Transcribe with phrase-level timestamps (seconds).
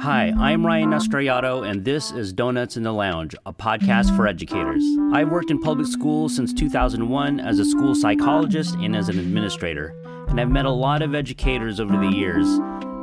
[0.00, 4.82] Hi, I'm Ryan Estrellado, and this is Donuts in the Lounge, a podcast for educators.
[5.12, 9.94] I've worked in public schools since 2001 as a school psychologist and as an administrator,
[10.28, 12.46] and I've met a lot of educators over the years.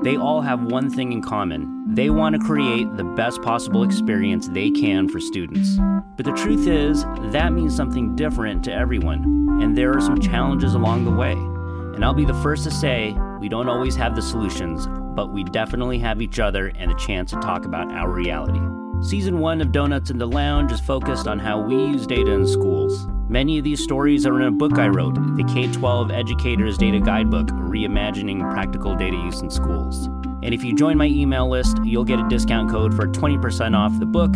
[0.04, 4.50] They all have one thing in common they want to create the best possible experience
[4.50, 5.77] they can for students.
[6.18, 10.73] But the truth is, that means something different to everyone, and there are some challenges
[10.73, 11.32] along the way.
[11.32, 15.43] And I'll be the first to say, we don't always have the solutions, but we
[15.43, 18.61] definitely have each other and a chance to talk about our reality.
[19.01, 22.47] Season 1 of Donuts in the Lounge is focused on how we use data in
[22.47, 23.07] schools.
[23.29, 27.00] Many of these stories are in a book I wrote, the K 12 Educators Data
[27.00, 30.07] Guidebook Reimagining Practical Data Use in Schools.
[30.41, 33.99] And if you join my email list, you'll get a discount code for 20% off
[33.99, 34.33] the book,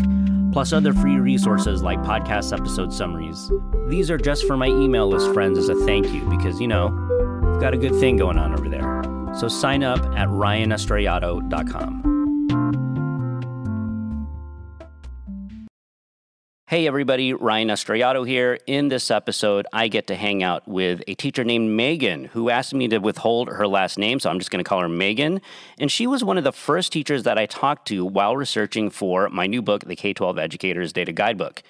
[0.52, 3.52] plus other free resources like podcast episode summaries.
[3.88, 6.90] These are just for my email list friends as a thank you because, you know,
[7.62, 9.04] got a good thing going on over there.
[9.36, 12.12] So sign up at ryanestrellado.com.
[16.66, 18.58] Hey everybody, Ryan Estrellado here.
[18.66, 22.74] In this episode, I get to hang out with a teacher named Megan who asked
[22.74, 25.41] me to withhold her last name, so I'm just going to call her Megan.
[25.78, 29.28] And she was one of the first teachers that I talked to while researching for
[29.30, 31.62] my new book, The K 12 Educators Data Guidebook.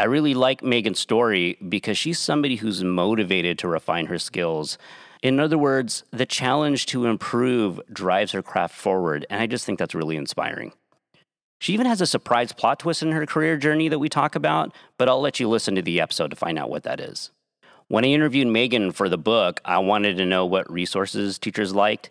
[0.00, 4.78] I really like Megan's story because she's somebody who's motivated to refine her skills.
[5.24, 9.80] In other words, the challenge to improve drives her craft forward, and I just think
[9.80, 10.72] that's really inspiring.
[11.60, 14.72] She even has a surprise plot twist in her career journey that we talk about,
[14.98, 17.32] but I'll let you listen to the episode to find out what that is.
[17.88, 22.10] When I interviewed Megan for the book, I wanted to know what resources teachers liked.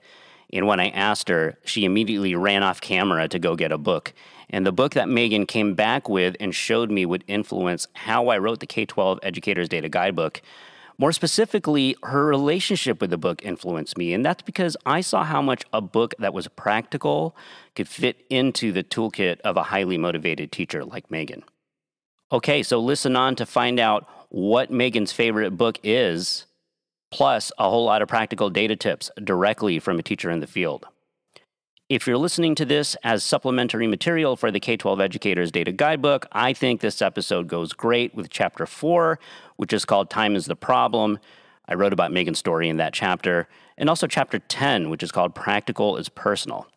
[0.51, 4.13] And when I asked her, she immediately ran off camera to go get a book.
[4.49, 8.37] And the book that Megan came back with and showed me would influence how I
[8.37, 10.41] wrote the K 12 Educators Data Guidebook.
[10.99, 15.43] More specifically, her relationship with the book influenced me, and that's because I saw how
[15.43, 17.35] much a book that was practical
[17.75, 21.43] could fit into the toolkit of a highly motivated teacher like Megan.
[22.31, 26.47] Okay, so listen on to find out what Megan's favorite book is,
[27.11, 30.87] plus a whole lot of practical data tips directly from a teacher in the field.
[31.89, 36.27] If you're listening to this as supplementary material for the K 12 Educators Data Guidebook,
[36.33, 39.19] I think this episode goes great with chapter four,
[39.55, 41.17] which is called Time is the Problem.
[41.65, 43.47] I wrote about Megan's story in that chapter,
[43.77, 46.67] and also chapter 10, which is called Practical is Personal.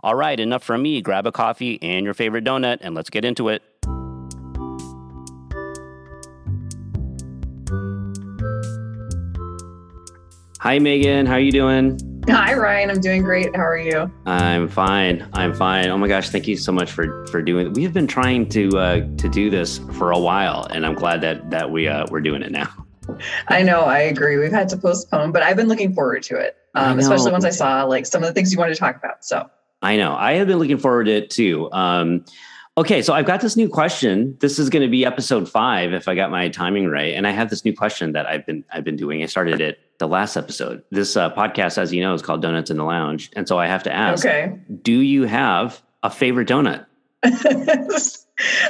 [0.00, 1.00] All right, enough from me.
[1.00, 3.62] Grab a coffee and your favorite donut, and let's get into it.
[10.58, 11.24] Hi, Megan.
[11.24, 12.09] How are you doing?
[12.28, 12.90] Hi, Ryan.
[12.90, 13.54] I'm doing great.
[13.56, 14.10] How are you?
[14.26, 15.28] I'm fine.
[15.32, 15.88] I'm fine.
[15.88, 17.74] Oh my gosh, thank you so much for for doing it.
[17.74, 21.22] We have been trying to uh, to do this for a while, and I'm glad
[21.22, 22.68] that that we uh, we're doing it now.
[23.48, 23.82] I know.
[23.82, 24.38] I agree.
[24.38, 27.50] We've had to postpone, but I've been looking forward to it, um, especially once I
[27.50, 29.24] saw like some of the things you wanted to talk about.
[29.24, 29.50] So
[29.82, 31.72] I know I have been looking forward to it too.
[31.72, 32.24] Um,
[32.80, 34.36] okay, so I've got this new question.
[34.40, 37.30] This is going to be episode five, if I got my timing right, and I
[37.30, 39.22] have this new question that I've been I've been doing.
[39.22, 40.82] I started it the last episode.
[40.90, 43.30] This uh, podcast, as you know, is called Donuts in the Lounge.
[43.36, 44.58] And so I have to ask okay.
[44.82, 46.86] do you have a favorite donut?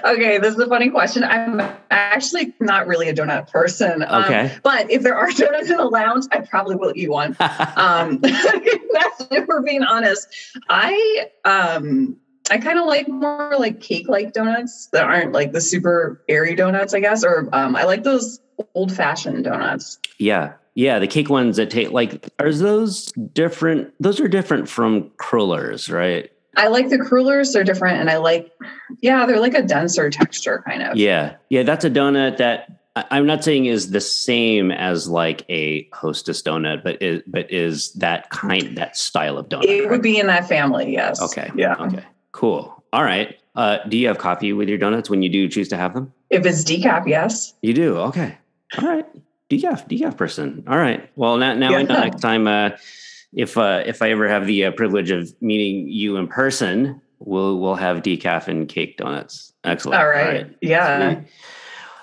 [0.04, 1.22] okay, this is a funny question.
[1.22, 1.60] I'm
[1.92, 4.04] actually not really a donut person.
[4.08, 4.40] Um, okay.
[4.46, 7.36] Um, but if there are donuts in the lounge, I probably will eat one.
[7.76, 10.28] um, if we're being honest.
[10.68, 12.16] I um
[12.50, 16.54] I kind of like more like cake like donuts that aren't like the super airy
[16.54, 17.24] donuts, I guess.
[17.24, 18.40] Or um, I like those
[18.74, 19.98] old fashioned donuts.
[20.18, 20.54] Yeah.
[20.74, 23.92] Yeah, the cake ones that take like are those different?
[24.00, 26.30] Those are different from crullers, right?
[26.56, 28.52] I like the crullers; they're different, and I like,
[29.00, 30.96] yeah, they're like a denser texture, kind of.
[30.96, 35.88] Yeah, yeah, that's a donut that I'm not saying is the same as like a
[35.92, 39.64] Hostess donut, but is but is that kind that style of donut?
[39.64, 39.90] It right?
[39.90, 41.22] would be in that family, yes.
[41.22, 41.50] Okay.
[41.54, 41.76] Yeah.
[41.76, 42.04] Okay.
[42.32, 42.82] Cool.
[42.92, 43.36] All right.
[43.56, 46.12] Uh, do you have coffee with your donuts when you do choose to have them?
[46.30, 47.54] If it's decaf, yes.
[47.62, 47.96] You do.
[47.98, 48.38] Okay.
[48.78, 49.06] All right
[49.50, 50.64] decaf decaf person.
[50.66, 51.10] All right.
[51.16, 51.78] Well, now now yeah.
[51.78, 52.70] I know next time uh,
[53.34, 57.58] if uh, if I ever have the uh, privilege of meeting you in person, we'll
[57.58, 59.52] we'll have decaf and cake donuts.
[59.64, 60.00] Excellent.
[60.00, 60.26] All right.
[60.26, 60.56] All right.
[60.62, 61.14] Yeah.
[61.14, 61.28] Sweet.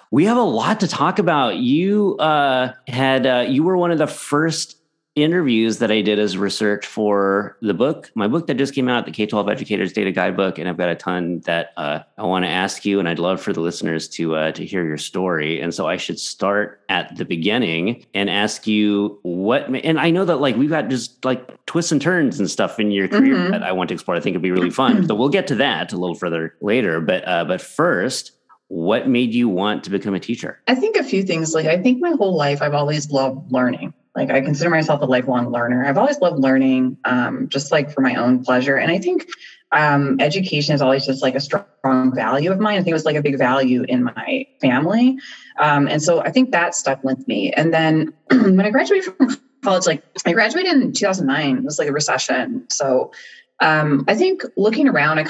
[0.09, 1.57] We have a lot to talk about.
[1.57, 4.76] You uh, had uh, you were one of the first
[5.17, 9.05] interviews that I did as research for the book, my book that just came out,
[9.05, 10.59] the K 12 Educators Data Guidebook.
[10.59, 13.41] And I've got a ton that uh, I want to ask you, and I'd love
[13.41, 15.59] for the listeners to, uh, to hear your story.
[15.59, 20.25] And so I should start at the beginning and ask you what, and I know
[20.25, 23.51] that like we've got just like twists and turns and stuff in your career mm-hmm.
[23.51, 24.15] that I want to explore.
[24.15, 25.07] I think it'd be really fun.
[25.07, 27.01] so we'll get to that a little further later.
[27.01, 28.33] But, uh, but first,
[28.69, 30.59] what made you want to become a teacher?
[30.67, 31.53] I think a few things.
[31.53, 35.05] Like, I think my whole life I've always loved learning Like I consider myself a
[35.05, 35.85] lifelong learner.
[35.85, 38.75] I've always loved learning, um, just like for my own pleasure.
[38.75, 39.29] And I think
[39.71, 42.73] um, education is always just like a strong value of mine.
[42.73, 45.19] I think it was like a big value in my family.
[45.59, 47.53] Um, and so I think that stuck with me.
[47.53, 51.89] And then when I graduated from college, like I graduated in 2009, it was like
[51.89, 52.65] a recession.
[52.71, 53.11] So
[53.59, 55.25] um, I think looking around, I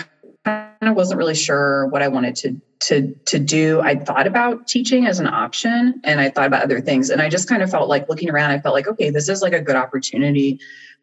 [0.47, 3.81] kind of wasn't really sure what I wanted to to to do.
[3.81, 7.09] I thought about teaching as an option, and I thought about other things.
[7.09, 9.41] And I just kind of felt like looking around, I felt like, okay, this is
[9.41, 10.59] like a good opportunity.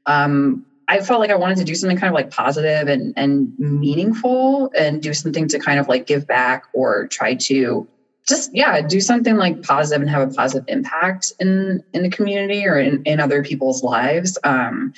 [0.06, 3.52] Um, I felt like I wanted to do something kind of like positive and and
[3.58, 7.88] meaningful and do something to kind of like give back or try to
[8.26, 12.66] just yeah do something like positive and have a positive impact in in the community
[12.66, 14.92] or in, in other people's lives um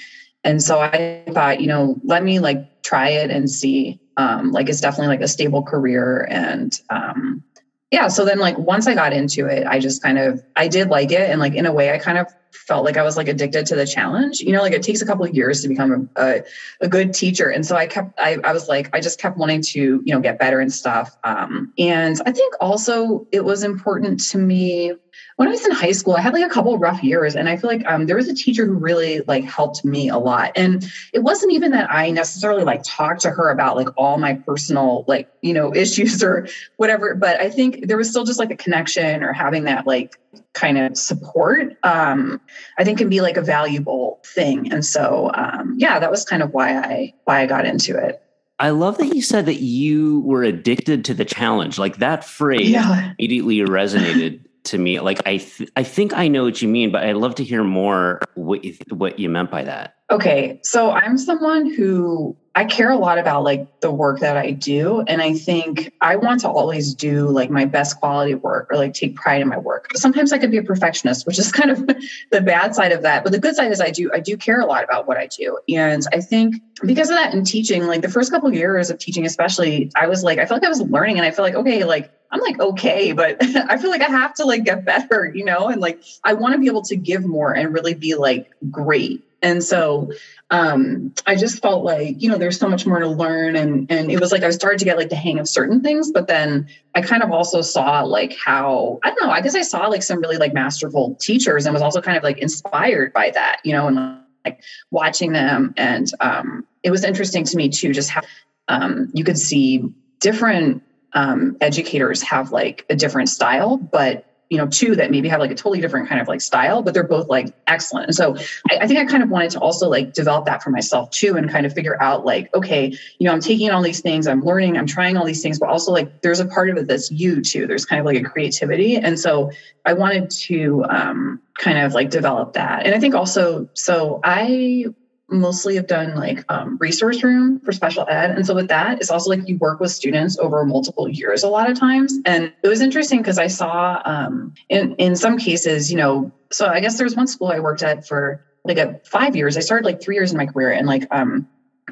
[0.45, 4.69] and so i thought you know let me like try it and see um like
[4.69, 7.43] it's definitely like a stable career and um
[7.91, 10.89] yeah so then like once i got into it i just kind of i did
[10.89, 12.27] like it and like in a way i kind of
[12.67, 14.41] felt like I was like addicted to the challenge.
[14.41, 16.43] You know, like it takes a couple of years to become a, a,
[16.83, 17.51] a good teacher.
[17.51, 20.21] And so I kept, I, I, was like, I just kept wanting to, you know,
[20.21, 21.17] get better and stuff.
[21.25, 24.93] Um, and I think also it was important to me
[25.37, 27.49] when I was in high school, I had like a couple of rough years, and
[27.49, 30.53] I feel like um, there was a teacher who really like helped me a lot.
[30.57, 34.35] And it wasn't even that I necessarily like talked to her about like all my
[34.35, 38.51] personal like you know issues or whatever, but I think there was still just like
[38.51, 40.19] a connection or having that like
[40.57, 41.77] kind of support.
[41.85, 42.41] Um,
[42.79, 44.73] I think can be like a valuable thing.
[44.73, 48.23] And so um, yeah, that was kind of why I why I got into it.
[48.59, 51.79] I love that you said that you were addicted to the challenge.
[51.79, 53.13] Like that phrase yeah.
[53.19, 54.99] immediately resonated to me.
[54.99, 57.63] Like I, th- I think I know what you mean, but I'd love to hear
[57.63, 59.97] more what you, what you meant by that.
[60.11, 64.51] Okay, so I'm someone who I care a lot about like the work that I
[64.51, 68.77] do, and I think I want to always do like my best quality work or
[68.77, 69.91] like take pride in my work.
[69.95, 71.87] Sometimes I could be a perfectionist, which is kind of
[72.33, 73.25] the bad side of that.
[73.25, 75.27] But the good side is I do I do care a lot about what I
[75.27, 78.89] do, and I think because of that in teaching, like the first couple of years
[78.89, 81.45] of teaching, especially, I was like I felt like I was learning, and I feel
[81.45, 83.37] like okay, like I'm like, okay, but
[83.69, 86.55] I feel like I have to like get better, you know, and like I want
[86.55, 89.23] to be able to give more and really be like great.
[89.43, 90.11] And so
[90.51, 93.57] um I just felt like, you know, there's so much more to learn.
[93.57, 96.13] And and it was like I started to get like the hang of certain things,
[96.13, 99.63] but then I kind of also saw like how, I don't know, I guess I
[99.63, 103.31] saw like some really like masterful teachers and was also kind of like inspired by
[103.31, 105.75] that, you know, and like watching them.
[105.77, 108.23] And um it was interesting to me too, just how
[108.69, 109.83] um you could see
[110.21, 110.83] different
[111.13, 115.51] um, educators have like a different style, but you know, two that maybe have like
[115.51, 118.07] a totally different kind of like style, but they're both like excellent.
[118.07, 118.37] And so
[118.71, 121.37] I, I, think I kind of wanted to also like develop that for myself too
[121.37, 124.43] and kind of figure out like, okay, you know, I'm taking all these things, I'm
[124.43, 127.11] learning, I'm trying all these things, but also like there's a part of it that's
[127.11, 127.67] you too.
[127.67, 128.97] There's kind of like a creativity.
[128.97, 129.51] And so
[129.85, 132.87] I wanted to um, kind of like develop that.
[132.87, 134.87] And I think also, so I
[135.29, 138.31] mostly have done like um, resource room for special ed.
[138.31, 141.49] And so with that, it's also like you work with students over multiple years a
[141.49, 142.15] lot of times.
[142.25, 146.67] And it was interesting because I saw um, in, in some cases, you know, so
[146.67, 149.57] I guess there's one school I worked at for like a five years.
[149.57, 151.49] I started like three years in my career and like um,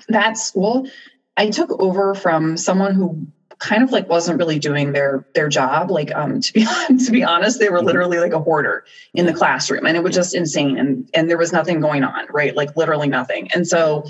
[0.09, 0.89] that school,
[1.37, 3.27] I took over from someone who
[3.59, 6.67] kind of like wasn't really doing their their job like um to be
[7.05, 7.87] to be honest they were mm-hmm.
[7.87, 8.85] literally like a hoarder
[9.15, 12.27] in the classroom and it was just insane and and there was nothing going on
[12.31, 12.57] right?
[12.57, 14.05] Like literally nothing and so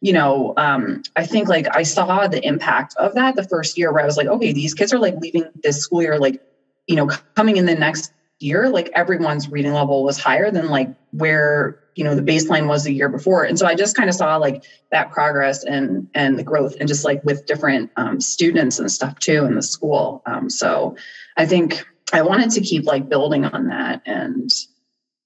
[0.00, 3.92] you know um i think like i saw the impact of that the first year
[3.92, 6.40] where i was like okay these kids are like leaving this school year like
[6.86, 10.88] you know coming in the next year like everyone's reading level was higher than like
[11.12, 13.42] where you know the baseline was the year before.
[13.42, 16.88] And so i just kind of saw like that progress and and the growth and
[16.88, 20.22] just like with different um, students and stuff too in the school.
[20.24, 20.96] Um, so
[21.36, 24.48] i think i wanted to keep like building on that and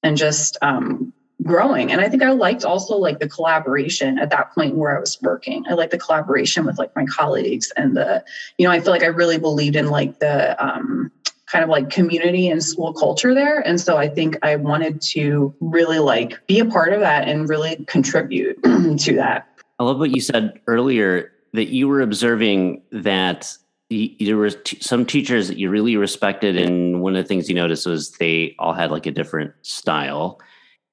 [0.02, 1.12] and just um,
[1.42, 1.92] growing.
[1.92, 5.18] And i think i liked also like the collaboration at that point where i was
[5.20, 5.66] working.
[5.68, 8.24] I liked the collaboration with like my colleagues and the
[8.56, 11.12] you know i feel like i really believed in like the um
[11.52, 13.60] kind of like community and school culture there.
[13.60, 17.46] And so I think I wanted to really like be a part of that and
[17.46, 19.46] really contribute to that.
[19.78, 23.54] I love what you said earlier that you were observing that
[23.90, 27.54] there were t- some teachers that you really respected and one of the things you
[27.54, 30.40] noticed was they all had like a different style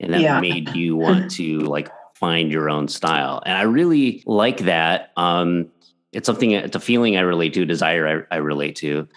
[0.01, 0.41] and that yeah.
[0.41, 5.69] made you want to like find your own style and i really like that um
[6.11, 9.07] it's something it's a feeling i relate to a desire I, I relate to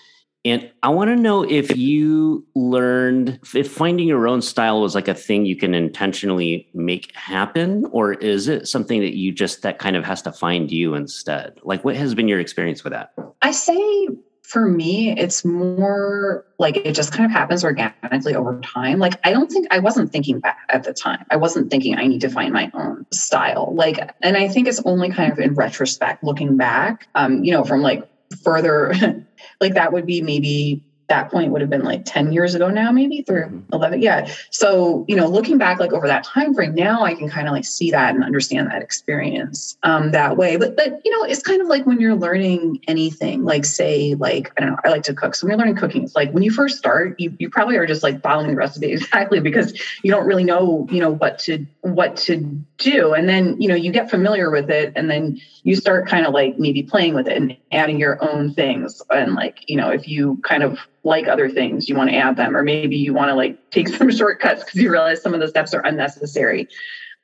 [0.44, 5.06] and I want to know if you learned if finding your own style was like
[5.06, 9.78] a thing you can intentionally make happen, or is it something that you just that
[9.78, 11.61] kind of has to find you instead?
[11.62, 13.12] Like, what has been your experience with that?
[13.40, 14.08] I say
[14.42, 18.99] for me, it's more like it just kind of happens organically over time.
[18.99, 21.25] Like I don't think I wasn't thinking back at the time.
[21.30, 23.72] I wasn't thinking I need to find my own style.
[23.75, 27.64] Like, and I think it's only kind of in retrospect, looking back, um, you know,
[27.64, 28.06] from like
[28.42, 28.92] further,
[29.62, 32.90] like that would be maybe that point would have been like 10 years ago now
[32.90, 33.75] maybe through mm-hmm.
[33.75, 34.33] 11 yeah.
[34.50, 37.52] So you know looking back like over that time frame now i can kind of
[37.52, 40.57] like see that and understand that experience um that way.
[40.57, 44.52] But but you know it's kind of like when you're learning anything like say like
[44.57, 45.35] i don't know i like to cook.
[45.35, 47.87] So when you're learning cooking it's like when you first start you, you probably are
[47.87, 51.66] just like following the recipe exactly because you don't really know you know what to
[51.83, 53.12] what to do.
[53.14, 56.33] And then you know you get familiar with it and then you start kind of
[56.33, 59.02] like maybe playing with it and adding your own things.
[59.11, 62.37] And like you know if you kind of like other things you want to add
[62.37, 65.40] them or maybe you want to like take some shortcuts because you realize some of
[65.40, 66.68] the steps are unnecessary.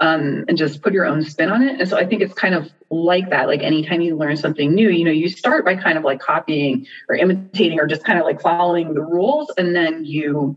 [0.00, 1.80] Um, and just put your own spin on it.
[1.80, 4.88] And so i think it's kind of like that like anytime you learn something new
[4.88, 8.25] you know you start by kind of like copying or imitating or just kind of
[8.25, 10.56] like following the rules and then you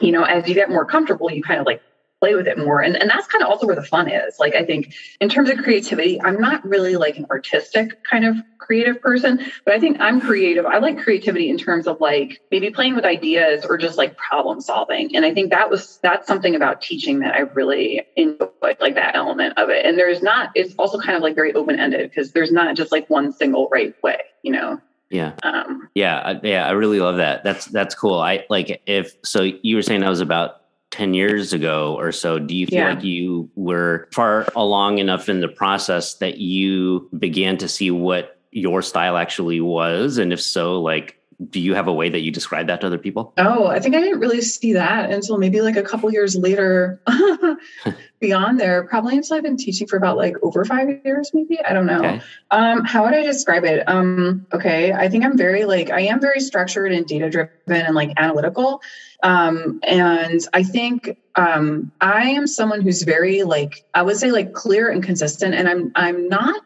[0.00, 1.82] you know as you get more comfortable you kind of like
[2.20, 2.80] play with it more.
[2.80, 4.38] And, and that's kind of also where the fun is.
[4.40, 8.36] Like, I think in terms of creativity, I'm not really like an artistic kind of
[8.58, 10.66] creative person, but I think I'm creative.
[10.66, 14.60] I like creativity in terms of like maybe playing with ideas or just like problem
[14.60, 15.14] solving.
[15.14, 19.14] And I think that was, that's something about teaching that I really enjoyed, like that
[19.14, 19.86] element of it.
[19.86, 22.90] And there's not, it's also kind of like very open ended because there's not just
[22.90, 24.80] like one single right way, you know?
[25.08, 25.34] Yeah.
[25.44, 26.38] Um, yeah.
[26.42, 26.66] Yeah.
[26.66, 27.44] I really love that.
[27.44, 28.18] That's, that's cool.
[28.18, 32.38] I like if, so you were saying that was about 10 years ago or so
[32.38, 32.94] do you feel yeah.
[32.94, 38.40] like you were far along enough in the process that you began to see what
[38.52, 41.18] your style actually was and if so like
[41.50, 43.32] do you have a way that you describe that to other people?
[43.38, 47.00] Oh, I think I didn't really see that until maybe like a couple years later.
[48.20, 51.60] Beyond there, probably until I've been teaching for about like over five years, maybe.
[51.60, 51.98] I don't know.
[51.98, 52.20] Okay.
[52.50, 53.88] Um, how would I describe it?
[53.88, 57.94] Um, okay, I think I'm very like I am very structured and data driven and
[57.94, 58.82] like analytical.
[59.22, 64.52] Um, and I think um, I am someone who's very like I would say like
[64.52, 65.54] clear and consistent.
[65.54, 66.60] And I'm I'm not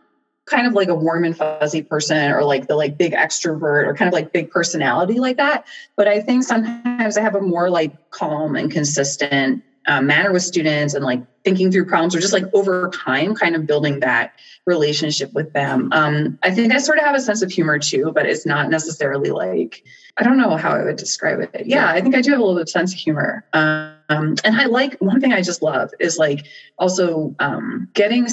[0.46, 3.94] kind of like a warm and fuzzy person or like the like big extrovert or
[3.94, 5.64] kind of like big personality like that
[5.96, 10.42] but i think sometimes i have a more like calm and consistent uh, manner with
[10.42, 14.32] students and like thinking through problems or just like over time kind of building that
[14.66, 15.88] relationship with them.
[15.92, 18.70] Um, i think i sort of have a sense of humor too but it's not
[18.70, 19.82] necessarily like
[20.18, 21.66] i don't know how i would describe it.
[21.66, 23.44] Yeah i think i do have a little bit of sense of humor.
[23.52, 26.46] Um, and I like one thing I just love is like
[26.78, 28.26] also um, getting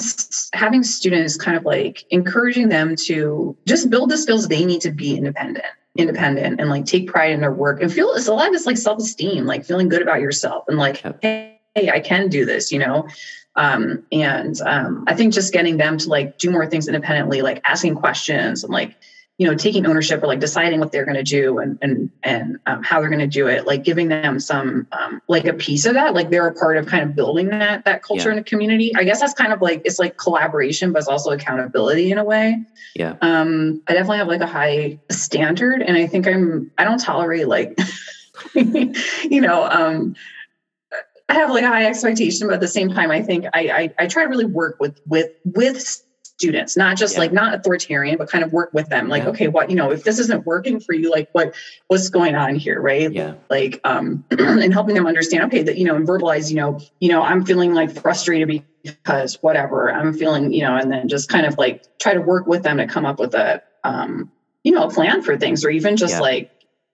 [0.52, 4.90] having students kind of like encouraging them to just build the skills they need to
[4.90, 5.64] be independent
[6.00, 8.66] independent and like take pride in their work and feel it's a lot of this
[8.66, 12.72] like self-esteem like feeling good about yourself and like hey, hey i can do this
[12.72, 13.06] you know?
[13.56, 17.60] Um, and um, i think just getting them to like do more things independently like
[17.64, 18.96] asking questions and like
[19.40, 22.58] you know taking ownership or like deciding what they're going to do and and and
[22.66, 25.86] um, how they're going to do it like giving them some um, like a piece
[25.86, 28.32] of that like they're a part of kind of building that that culture yeah.
[28.32, 28.94] in the community.
[28.94, 32.24] I guess that's kind of like it's like collaboration but it's also accountability in a
[32.24, 32.62] way.
[32.94, 33.16] Yeah.
[33.22, 37.48] Um i definitely have like a high standard and i think i'm i don't tolerate
[37.48, 37.78] like
[38.54, 40.16] you know um
[41.30, 43.94] I have like a high expectation, but at the same time, I think I, I,
[44.00, 46.02] I try to really work with with with
[46.40, 47.20] students, not just yeah.
[47.20, 49.08] like not authoritarian, but kind of work with them.
[49.08, 49.28] Like, yeah.
[49.28, 51.54] okay, what, you know, if this isn't working for you, like what,
[51.88, 52.80] what's going on here?
[52.80, 53.12] Right.
[53.12, 53.34] Yeah.
[53.50, 57.10] Like, um, and helping them understand, okay, that, you know, and verbalize, you know, you
[57.10, 61.44] know, I'm feeling like frustrated because whatever I'm feeling, you know, and then just kind
[61.44, 64.32] of like try to work with them to come up with a, um,
[64.64, 66.20] you know, a plan for things or even just yeah.
[66.20, 66.50] like,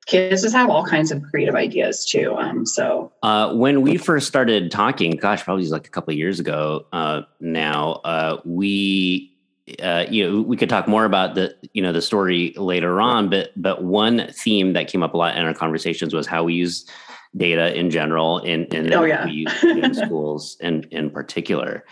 [0.07, 2.35] kids just have all kinds of creative ideas too.
[2.37, 6.41] Um, so uh, when we first started talking, gosh, probably like a couple of years
[6.41, 9.36] ago uh, now, uh, we
[9.83, 13.29] uh, you know, we could talk more about the, you know, the story later on,
[13.29, 16.55] but but one theme that came up a lot in our conversations was how we
[16.55, 16.89] use
[17.37, 19.25] data in general, and and oh, yeah.
[19.25, 21.85] we use in schools in in particular.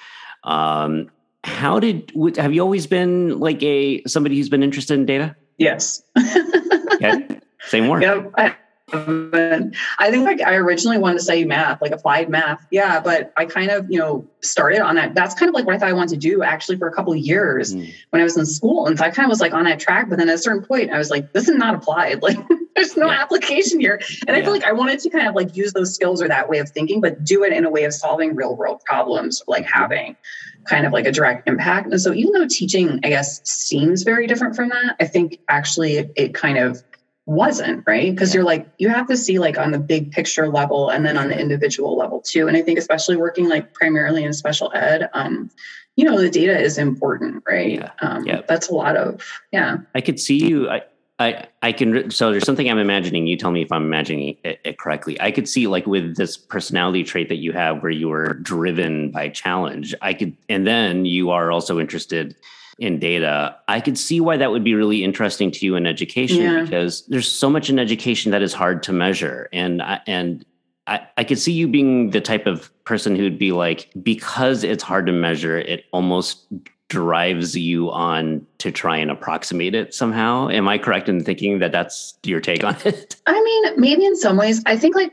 [0.44, 1.10] Um,
[1.42, 5.36] how did have you always been like a somebody who's been interested in data?
[5.58, 6.02] Yes.
[6.94, 7.40] okay.
[7.60, 8.00] Say more.
[8.00, 8.32] Yep.
[8.36, 8.56] I,
[8.94, 12.64] I think like I originally wanted to say math, like applied math.
[12.70, 15.14] Yeah, but I kind of, you know, started on that.
[15.14, 17.12] That's kind of like what I thought I wanted to do actually for a couple
[17.12, 17.92] of years mm.
[18.10, 18.86] when I was in school.
[18.86, 20.08] And so I kind of was like on that track.
[20.08, 22.22] But then at a certain point, I was like, this is not applied.
[22.24, 22.38] Like
[22.74, 23.20] there's no yeah.
[23.20, 24.00] application here.
[24.26, 24.36] And yeah.
[24.36, 26.58] I feel like I wanted to kind of like use those skills or that way
[26.58, 30.16] of thinking, but do it in a way of solving real world problems, like having
[30.64, 31.90] kind of like a direct impact.
[31.90, 36.10] And so even though teaching, I guess, seems very different from that, I think actually
[36.16, 36.82] it kind of
[37.26, 38.38] wasn't right because yeah.
[38.38, 41.28] you're like you have to see like on the big picture level and then on
[41.28, 45.50] the individual level too and i think especially working like primarily in special ed um
[45.96, 47.90] you know the data is important right yeah.
[48.00, 48.42] um yeah.
[48.46, 50.82] that's a lot of yeah i could see you I,
[51.18, 53.28] I, I can so there's something I'm imagining.
[53.28, 55.18] You tell me if I'm imagining it, it, correctly.
[55.20, 59.12] I could see like with this personality trait that you have, where you are driven
[59.12, 59.94] by challenge.
[60.02, 62.34] I could, and then you are also interested
[62.78, 63.56] in data.
[63.68, 66.62] I could see why that would be really interesting to you in education yeah.
[66.62, 70.44] because there's so much in education that is hard to measure, and and
[70.86, 74.82] I, I could see you being the type of person who'd be like, because it's
[74.82, 76.46] hard to measure, it almost
[76.88, 80.48] drives you on to try and approximate it somehow.
[80.50, 83.16] Am I correct in thinking that that's your take on it?
[83.26, 84.62] I mean, maybe in some ways.
[84.66, 85.12] I think, like,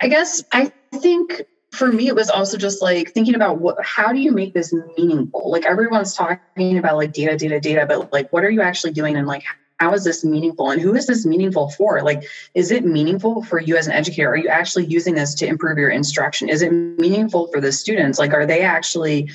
[0.00, 1.42] I guess, I think
[1.76, 4.74] for me, it was also just like thinking about what, how do you make this
[4.96, 5.50] meaningful?
[5.50, 9.16] Like, everyone's talking about like data, data, data, but like, what are you actually doing?
[9.16, 9.44] And like,
[9.78, 10.70] how is this meaningful?
[10.70, 12.00] And who is this meaningful for?
[12.00, 14.30] Like is it meaningful for you as an educator?
[14.30, 16.48] Are you actually using this to improve your instruction?
[16.48, 18.18] Is it meaningful for the students?
[18.18, 19.28] Like are they actually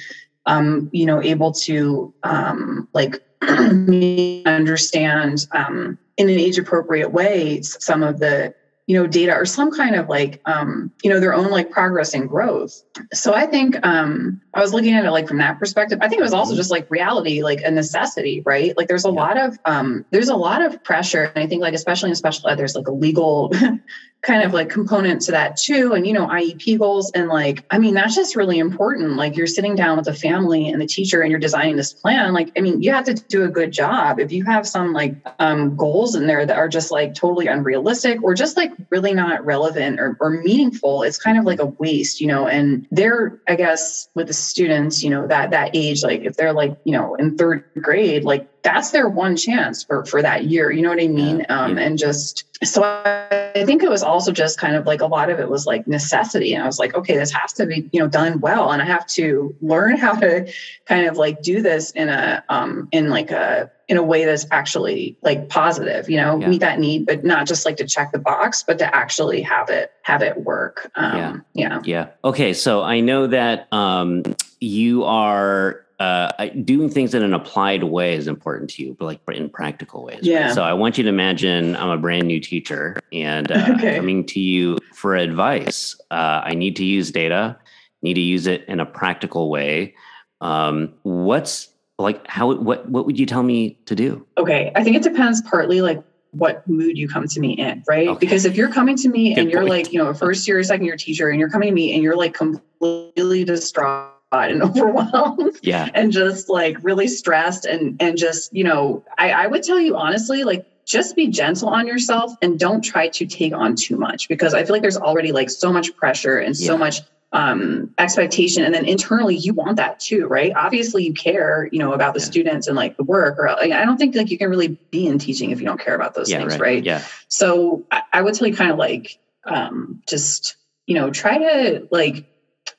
[0.46, 8.04] um, you know, able to um, like understand um, in an age appropriate way some
[8.04, 8.54] of the
[8.92, 12.14] you know data or some kind of like um, you know their own like progress
[12.14, 12.84] and growth.
[13.14, 16.00] So i think um, i was looking at it like from that perspective.
[16.02, 18.76] I think it was also just like reality like a necessity right?
[18.76, 19.14] Like there's a yeah.
[19.14, 22.50] lot of um, there's a lot of pressure and i think like especially in special
[22.50, 23.50] ed there's like a legal
[24.22, 27.80] kind of like component to that too and you know iep goals and like i
[27.80, 29.16] mean that's just really important.
[29.16, 32.34] Like you're sitting down with the family and the teacher and you're designing this plan.
[32.34, 34.20] Like i mean you have to do a good job.
[34.20, 38.22] If you have some like um, goals in there that are just like totally unrealistic
[38.24, 42.22] or just like really not relevant or, or meaningful it's kind of like a waste
[42.22, 46.22] you know and they're i guess with the students you know that that age like
[46.22, 50.22] if they're like you know in third grade like that's their one chance for for
[50.22, 54.04] that year you know what i mean um, and just so I think it was
[54.04, 56.54] also just kind of like a lot of it was like necessity.
[56.54, 58.72] And I was like, okay, this has to be, you know, done well.
[58.72, 60.52] And I have to learn how to
[60.86, 64.46] kind of like do this in a um in like a in a way that's
[64.52, 66.48] actually like positive, you know, yeah.
[66.48, 69.70] meet that need, but not just like to check the box, but to actually have
[69.70, 70.90] it have it work.
[70.96, 71.80] Um yeah.
[71.80, 71.82] yeah.
[71.84, 72.08] Yeah.
[72.24, 72.54] Okay.
[72.54, 74.24] So I know that um
[74.60, 79.20] you are uh, doing things in an applied way is important to you, but like
[79.38, 80.22] in practical ways.
[80.24, 80.46] Yeah.
[80.46, 80.56] Right?
[80.56, 83.98] So I want you to imagine I'm a brand new teacher and uh, okay.
[83.98, 85.96] coming to you for advice.
[86.10, 87.56] Uh, I need to use data,
[88.02, 89.94] need to use it in a practical way.
[90.42, 94.26] Um, what's like how what what would you tell me to do?
[94.40, 98.08] Okay, I think it depends partly like what mood you come to me in, right?
[98.08, 98.18] Okay.
[98.18, 99.70] Because if you're coming to me Good and you're point.
[99.70, 102.02] like, you know, a first year, second year teacher, and you're coming to me and
[102.02, 108.54] you're like completely distraught and overwhelmed yeah and just like really stressed and and just
[108.54, 112.60] you know I, I would tell you honestly like just be gentle on yourself and
[112.60, 115.72] don't try to take on too much because i feel like there's already like so
[115.72, 116.68] much pressure and yeah.
[116.68, 117.02] so much
[117.34, 121.94] um, expectation and then internally you want that too right obviously you care you know
[121.94, 122.26] about the yeah.
[122.26, 125.08] students and like the work or like, i don't think like you can really be
[125.08, 126.62] in teaching if you don't care about those yeah, things right.
[126.62, 131.10] right, yeah so I, I would tell you kind of like um, just you know
[131.10, 132.26] try to like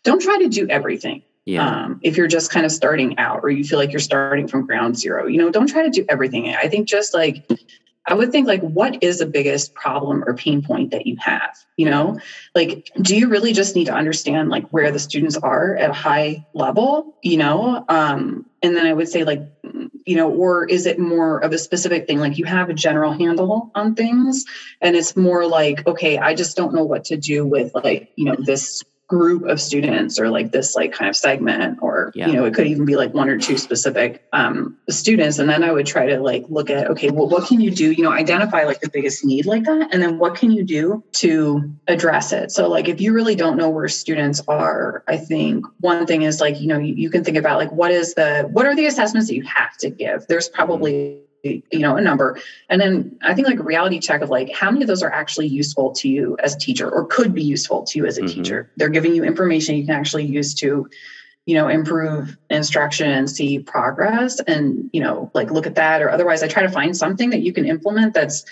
[0.02, 1.84] don't try to do everything yeah.
[1.84, 4.66] Um, if you're just kind of starting out or you feel like you're starting from
[4.66, 6.54] ground zero, you know, don't try to do everything.
[6.54, 7.50] I think just like,
[8.06, 11.56] I would think like, what is the biggest problem or pain point that you have?
[11.76, 12.18] You know,
[12.54, 15.94] like, do you really just need to understand like where the students are at a
[15.94, 17.16] high level?
[17.22, 19.42] You know, um, and then I would say like,
[20.04, 22.18] you know, or is it more of a specific thing?
[22.18, 24.44] Like you have a general handle on things,
[24.80, 28.24] and it's more like, okay, I just don't know what to do with like, you
[28.24, 32.28] know, this group of students or like this like kind of segment or yeah.
[32.28, 35.38] you know it could even be like one or two specific um, students.
[35.38, 37.92] And then i would try to like look at okay well what can you do?
[37.92, 39.92] You know identify like the biggest need like that.
[39.92, 42.52] And then what can you do to address it?
[42.52, 46.40] So like if you really don't know where students are i think one thing is
[46.40, 48.86] like you know you, you can think about like what is the what are the
[48.86, 50.26] assessments that you have to give?
[50.26, 52.38] There's probably you know a number.
[52.68, 55.12] And then i think like a reality check of like how many of those are
[55.12, 58.22] actually useful to you as a teacher or could be useful to you as a
[58.22, 58.42] mm-hmm.
[58.42, 58.70] teacher.
[58.76, 60.88] They're giving you information you can actually use to
[61.46, 66.10] you know improve instruction and see progress and you know like look at that or
[66.10, 66.42] otherwise.
[66.42, 68.44] I try to find something that you can implement that's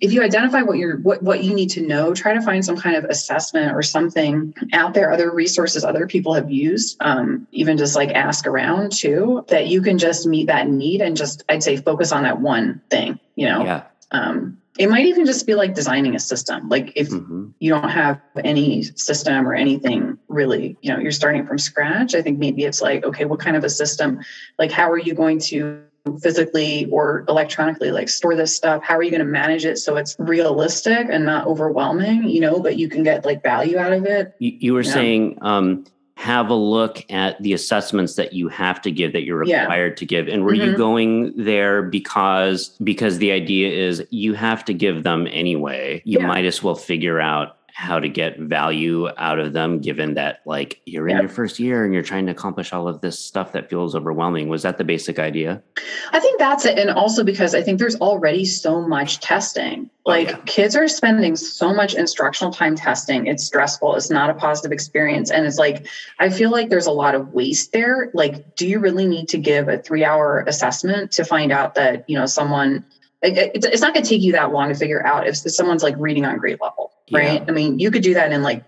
[0.00, 2.76] if you identify what you're what, what you need to know try to find some
[2.76, 7.76] kind of assessment or something out there other resources other people have used um, even
[7.76, 11.62] just like ask around too that you can just meet that need and just i'd
[11.62, 13.84] say focus on that one thing you know yeah.
[14.12, 17.48] um, it might even just be like designing a system like if mm-hmm.
[17.58, 22.22] you don't have any system or anything really you know you're starting from scratch i
[22.22, 24.20] think maybe it's like okay what kind of a system
[24.58, 25.82] like how are you going to
[26.16, 29.96] physically or electronically like store this stuff how are you going to manage it so
[29.96, 34.06] it's realistic and not overwhelming you know but you can get like value out of
[34.06, 35.84] it you, you were saying um
[36.18, 39.94] have a look at the assessments that you have to give that you're required yeah.
[39.94, 40.70] to give and were mm-hmm.
[40.70, 46.18] you going there because because the idea is you have to give them anyway you
[46.18, 46.26] yeah.
[46.26, 50.80] might as well figure out how to get value out of them given that like
[50.84, 53.70] you're in your first year and you're trying to accomplish all of this stuff that
[53.70, 54.48] feels overwhelming.
[54.48, 55.62] Was that the basic idea?
[56.10, 59.88] I think that's it and also because i think there's already so much testing.
[60.04, 60.42] Oh, like oh, yeah.
[60.46, 63.28] kids are spending so much instructional time testing.
[63.28, 63.94] It's stressful.
[63.94, 65.86] It's not a positive experience and it's like
[66.18, 68.10] i feel like there's a lot of waste there.
[68.12, 72.10] Like do you really need to give a three hour assessment to find out that
[72.10, 72.84] you know someone
[73.22, 76.24] it's not going to take you that long to figure out if someone's like reading
[76.24, 77.40] on grade level right?
[77.40, 77.44] Yeah.
[77.46, 78.64] I mean, you could do that in like,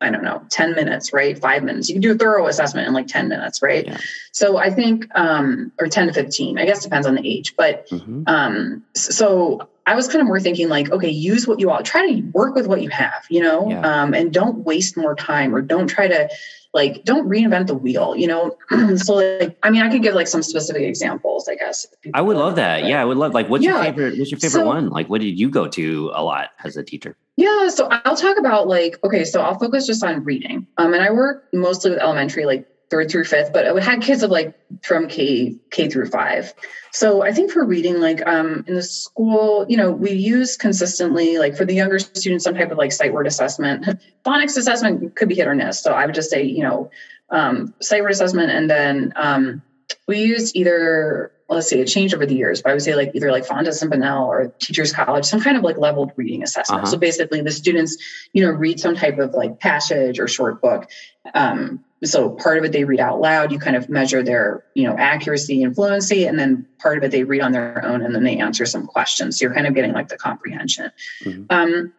[0.00, 1.38] I don't know, 10 minutes, right?
[1.38, 1.88] Five minutes.
[1.88, 3.86] You can do a thorough assessment in like 10 minutes, right?
[3.86, 3.98] Yeah.
[4.32, 7.54] So I think, um, or 10 to 15, I guess depends on the age.
[7.56, 8.24] But mm-hmm.
[8.26, 12.06] um, so I was kind of more thinking like, okay, use what you all try
[12.06, 13.80] to work with what you have, you know, yeah.
[13.80, 16.28] um, and don't waste more time or don't try to
[16.74, 18.56] like don't reinvent the wheel you know?
[18.96, 22.36] So like i mean i could give like some specific examples i guess i would
[22.36, 22.84] love that.
[22.84, 23.74] yeah i would love like what's yeah.
[23.74, 24.90] your favorite what's your favorite so, one?
[24.90, 27.16] Like what did you go to a lot as a teacher?
[27.36, 30.66] Yeah so i'll talk about like okay so i'll focus just on reading.
[30.76, 34.22] Um and i work mostly with elementary like third through fifth, but we had kids
[34.22, 36.52] of like from K K through five.
[36.92, 41.38] So I think for reading, like um, in the school, you know, we use consistently,
[41.38, 43.84] like for the younger students, some type of like sight word assessment.
[44.24, 45.80] Phonics assessment could be hit or miss.
[45.80, 46.90] So I would just say, you know,
[47.30, 49.62] um, sight word assessment, and then um,
[50.06, 53.12] we used either let's see, it changed over the years, but I would say like
[53.14, 56.82] either like and Pinnell or Teachers College, some kind of like leveled reading assessment.
[56.82, 56.92] Uh-huh.
[56.92, 57.96] So basically the students,
[58.32, 60.88] you know, read some type of like passage or short book.
[61.34, 63.52] Um, so part of it they read out loud.
[63.52, 67.10] You kind of measure their, you know, accuracy and fluency, and then part of it
[67.10, 69.38] they read on their own, and then they answer some questions.
[69.38, 70.90] So you're kind of getting like the comprehension.
[71.24, 71.44] Mm-hmm.
[71.50, 71.92] Um,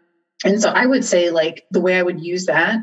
[0.43, 2.79] and so I would say like the way I would use that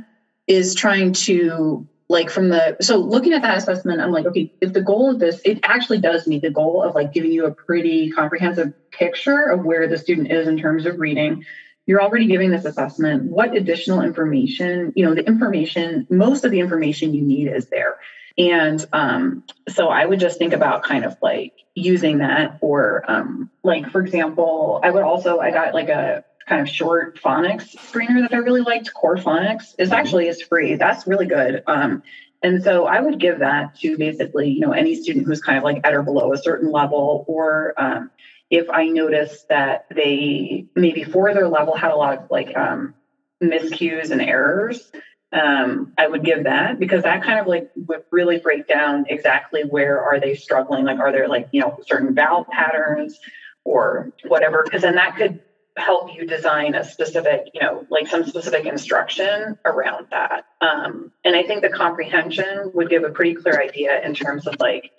[0.46, 4.74] is trying to like from the so looking at that assessment i'm like okay if
[4.74, 7.50] the goal of this it actually does meet the goal of like giving you a
[7.50, 11.42] pretty comprehensive picture of where the student is in terms of reading
[11.87, 16.61] you're already giving this assessment what additional information you know the information most of the
[16.61, 17.99] information you need is there
[18.38, 23.51] and um, so i would just think about kind of like using that or um,
[23.62, 28.21] like for example i would also i got like a kind of short phonics screener
[28.23, 29.92] that I really liked, Core Phonics, is mm-hmm.
[29.92, 30.75] actually is free.
[30.75, 31.62] That's really good.
[31.66, 32.03] Um,
[32.42, 35.64] and so I would give that to basically, you know, any student who's kind of
[35.64, 38.11] like at or below a certain level, or um,
[38.52, 42.94] if I notice that they maybe for their level had a lot of like um,
[43.42, 44.92] miscues and errors,
[45.32, 49.62] um, I would give that because that kind of like would really break down exactly
[49.62, 50.84] where are they struggling.
[50.84, 53.18] Like, are there like you know certain vowel patterns
[53.64, 54.62] or whatever?
[54.62, 55.40] Because then that could
[55.78, 60.44] help you design a specific, you know, like some specific instruction around that.
[60.60, 64.56] Um, and I think the comprehension would give a pretty clear idea in terms of
[64.60, 64.90] like,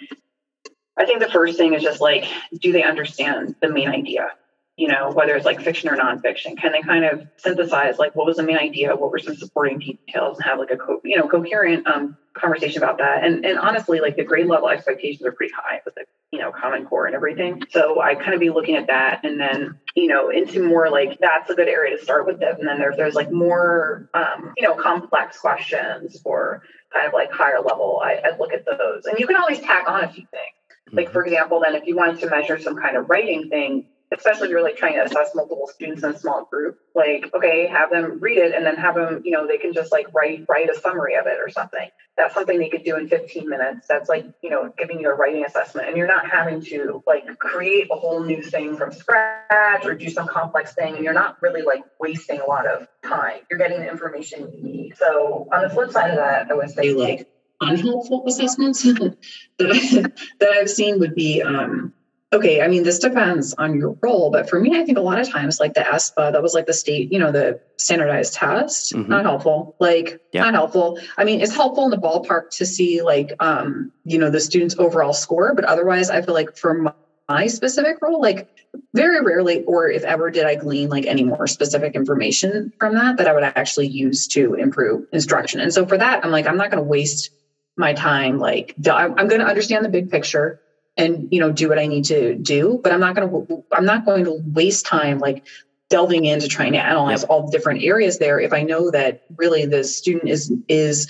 [0.97, 2.25] I think the first thing is just like,
[2.59, 4.29] do they understand the main idea?
[4.75, 8.25] you know, whether it's like fiction or nonfiction, can they kind of synthesize like what
[8.25, 11.15] was the main idea, what were some supporting details, and have like a co- you
[11.15, 13.23] know coherent um, conversation about that.
[13.23, 16.51] And and honestly, like the grade level expectations are pretty high with the you know
[16.51, 17.61] Common Core and everything.
[17.69, 21.19] So I kind of be looking at that, and then you know into more like
[21.19, 22.57] that's a good area to start with it.
[22.57, 27.31] And then there, there's like more um, you know complex questions or kind of like
[27.31, 29.05] higher level, I, I'd look at those.
[29.05, 30.53] And you can always tack on a few things.
[30.93, 31.27] Like for mhm.
[31.27, 33.85] example, then if you wanted to measure some kind of writing thing,
[34.17, 37.67] especially if you're like trying to assess multiple students in a small group like okay
[37.67, 40.45] have them read it and then have them you know they can just like write
[40.47, 41.89] write a summary of it or something.
[42.15, 43.87] That's something they could do in 15 minutes.
[43.87, 45.87] That's like you know giving you a writing assessment.
[45.87, 50.09] And you're not having to like create a whole new thing from scratch or do
[50.09, 50.95] some complex thing.
[50.95, 53.39] And you're not really like wasting a lot of time.
[53.49, 54.97] You're getting the information you need.
[54.97, 57.27] So on the flip side of that i would say like
[57.63, 58.83] unhelpful assessments
[59.57, 61.93] that, that i've seen would be um
[62.33, 65.19] okay, I mean, this depends on your role, but for me, I think a lot
[65.19, 68.93] of times, like the ASPA, that was like the state, you know, the standardized test,
[68.93, 69.09] mm-hmm.
[69.09, 69.75] not helpful.
[69.79, 70.43] Like, yeah.
[70.43, 70.99] not helpful.
[71.17, 74.75] I mean, it's helpful in the ballpark to see, like, um, you know, the student's
[74.77, 76.93] overall score, but otherwise, I feel like for my,
[77.29, 78.49] my specific role, like,
[78.95, 83.17] very rarely, or if ever, did I glean like any more specific information from that
[83.17, 85.59] that I would actually use to improve instruction.
[85.59, 87.29] And so for that, I'm like, I'm not going to waste
[87.77, 88.39] my time.
[88.39, 90.59] Like, I'm, going to understand the big picture
[90.97, 93.85] and you know do what i need to do but i'm not going to i'm
[93.85, 95.43] not going to waste time like
[95.89, 97.29] delving into trying to analyze yep.
[97.29, 101.07] all the different areas there if i know that really the student is is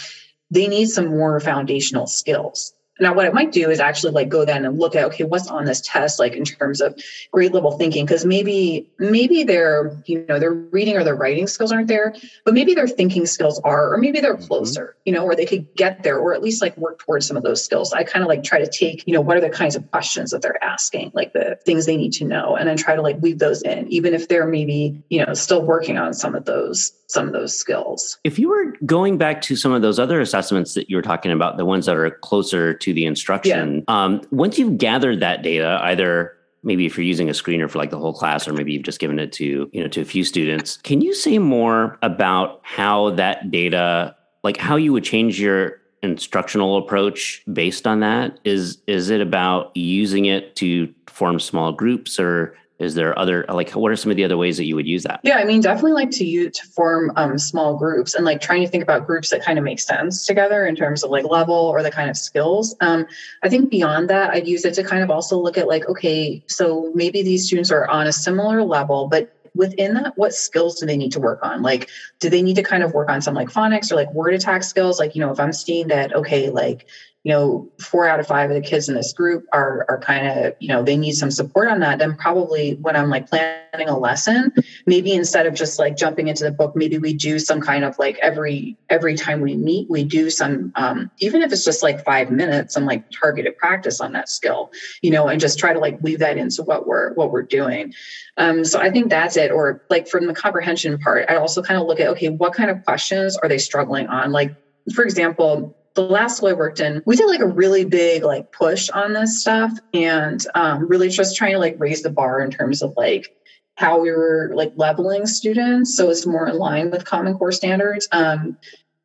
[0.51, 2.73] they need some more foundational skills
[3.03, 5.49] Now, what it might do is actually like go then and look at okay, what's
[5.49, 6.97] on this test like in terms of
[7.31, 11.73] grade level thinking because maybe maybe their you know their reading or their writing skills
[11.73, 14.47] aren't there, but maybe their thinking skills are, or maybe they're mm-hmm.
[14.47, 15.01] closer, mm-hmm.
[15.03, 17.43] you know, or they could get there or at least like work towards some of
[17.43, 17.91] those skills.
[17.91, 20.31] I kind of like try to take you know what are the kinds of questions
[20.31, 23.21] that they're asking, like the things they need to know, and then try to like
[23.21, 26.93] weave those in, even if they're maybe you know still working on some of those
[27.07, 28.17] some of those skills.
[28.23, 31.31] If you were going back to some of those other assessments that you were talking
[31.31, 34.03] about, the ones that are closer to the instruction, yeah.
[34.03, 37.89] um, once you've gathered that data, either maybe if you're using a screener for like
[37.89, 40.23] the whole class or maybe you've just given it to you know to a few
[40.23, 45.81] students can you say more about how that data like how you would change your
[46.01, 52.19] instructional approach based on that is is it about using it to form small groups
[52.19, 54.87] or is there other like what are some of the other ways that you would
[54.87, 55.19] use that?
[55.23, 58.61] Yeah i mean definitely like to use to form um, small groups and like trying
[58.61, 61.55] to think about groups that kind of make sense together in terms of like level
[61.55, 62.75] or the kind of skills.
[62.81, 63.05] Um,
[63.43, 66.43] i think beyond that i'd use it to kind of also look at like okay
[66.47, 70.85] so maybe these students are on a similar level but within that what skills do
[70.85, 71.61] they need to work on?
[71.61, 74.33] Like do they need to kind of work on some like phonics or like word
[74.33, 74.99] attack skills?
[74.99, 76.87] Like you know if i'm seeing that okay like
[77.23, 80.27] you know, four out of five of the kids in this group are are kind
[80.27, 83.87] of, you know, they need some support on that, then probably when I'm like planning
[83.87, 84.51] a lesson,
[84.85, 87.97] maybe instead of just like jumping into the book, maybe we do some kind of
[87.97, 92.03] like every every time we meet, we do some um, even if it's just like
[92.03, 95.79] five minutes, some like targeted practice on that skill, you know, and just try to
[95.79, 97.93] like weave that into what we're what we're doing.
[98.35, 99.49] Um, so I think that's it.
[99.49, 102.69] Or like from the comprehension part, I also kind of look at okay, what kind
[102.69, 104.33] of questions are they struggling on?
[104.33, 104.53] Like,
[104.93, 108.51] for example, the last school I worked in, we did like a really big like
[108.51, 112.51] push on this stuff and um, really just trying to like raise the bar in
[112.51, 113.35] terms of like
[113.75, 118.07] how we were like leveling students so it's more in line with common core standards.
[118.11, 118.57] Um,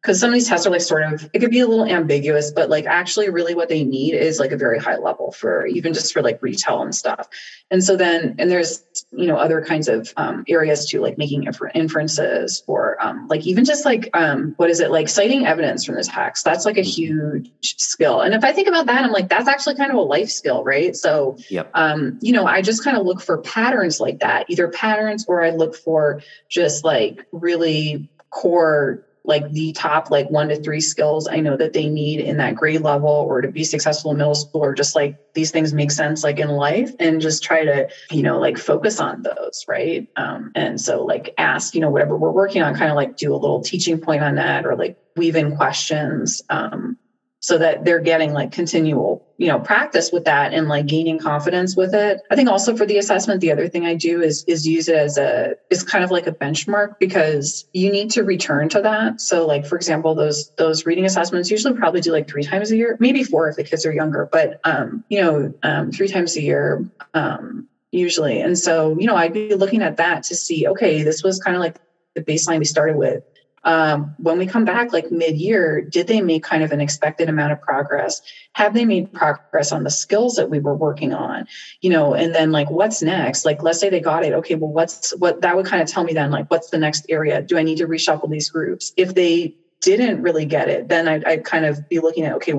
[0.03, 2.51] because some of these tests are like sort of it could be a little ambiguous
[2.53, 5.93] but like actually really what they need is like a very high level for even
[5.93, 7.29] just for like retell and stuff
[7.71, 11.45] and so then and there's you know other kinds of um, areas to like making
[11.45, 15.85] infer- inferences or um, like even just like um, what is it like citing evidence
[15.85, 17.41] from the text that's like a mm-hmm.
[17.41, 20.01] huge skill and if i think about that i'm like that's actually kind of a
[20.01, 21.71] life skill right so yep.
[21.75, 25.43] um, you know i just kind of look for patterns like that either patterns or
[25.43, 31.29] i look for just like really core like the top like one to three skills
[31.29, 34.35] I know that they need in that grade level or to be successful in middle
[34.35, 37.88] school or just like these things make sense like in life and just try to,
[38.11, 40.09] you know, like focus on those, right?
[40.17, 43.35] Um, and so like ask, you know, whatever we're working on, kind of like do
[43.35, 46.43] a little teaching point on that or like weave in questions.
[46.49, 46.97] Um,
[47.40, 51.77] so that they're getting like continual you know practice with that and like gaining confidence
[51.77, 52.20] with it.
[52.31, 54.96] I think also for the assessment the other thing i do is is use it
[54.96, 59.20] as a is kind of like a benchmark because you need to return to that.
[59.20, 62.77] So like for example those those reading assessments usually probably do like three times a
[62.77, 66.37] year maybe four if the kids are younger but um you know um three times
[66.37, 68.40] a year um usually.
[68.40, 71.57] And so you know i'd be looking at that to see okay this was kind
[71.57, 71.77] of like
[72.14, 73.22] the baseline we started with
[73.64, 77.53] um, when we come back like mid-year did they make kind of an expected amount
[77.53, 78.23] of progress?
[78.53, 81.47] Have they made progress on the skills that we were working on?
[81.81, 83.44] You know and then like what's next?
[83.44, 84.33] Like let's say they got it.
[84.33, 87.07] Okay well what's what that would kind of tell me then like what's the next
[87.09, 87.42] area?
[87.42, 88.92] Do i need to reshuffle these groups?
[88.97, 92.55] If they didn't really get it then i'd, I'd kind of be looking at okay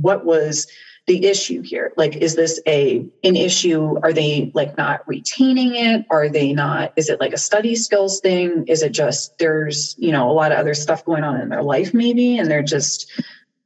[0.00, 0.66] what was
[1.06, 1.92] the issue here?
[1.96, 3.98] Like is this a an issue?
[4.02, 6.06] Are they like not retaining it?
[6.10, 8.64] Are they not is it like a study skills thing?
[8.68, 11.62] Is it just there's you know a lot of other stuff going on in their
[11.62, 13.10] life maybe and they're just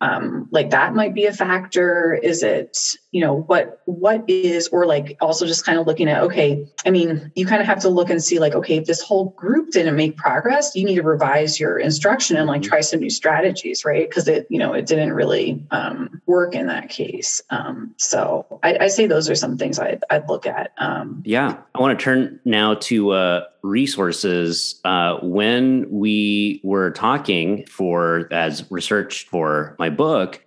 [0.00, 2.14] um, like that might be a factor.
[2.14, 2.78] Is it
[3.12, 6.90] you know what what is or like also just kind of looking at okay i
[6.90, 9.70] mean you kind of have to look and see like okay if this whole group
[9.70, 12.68] didn't make progress you need to revise your instruction and like mm-hmm.
[12.68, 14.08] try some new strategies right?
[14.08, 17.40] Because it you know it didn't really um, work in that case.
[17.50, 21.58] Um, so I, I, say those are some things i'd, I'd look at um, yeah.
[21.74, 28.70] I want to turn now to uh, resources uh, when we were talking for as
[28.70, 30.44] research for my book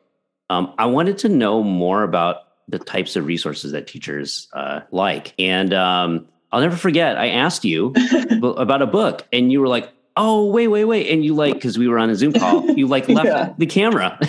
[0.49, 5.33] um, i wanted to know more about the types of resources that teachers uh, like.
[5.39, 7.93] And um, I'll never forget, I asked you
[8.43, 11.77] about a book, and you were like, "Oh, wait, wait, wait!" And you like because
[11.77, 13.53] we were on a Zoom call, you like left yeah.
[13.57, 14.19] the camera.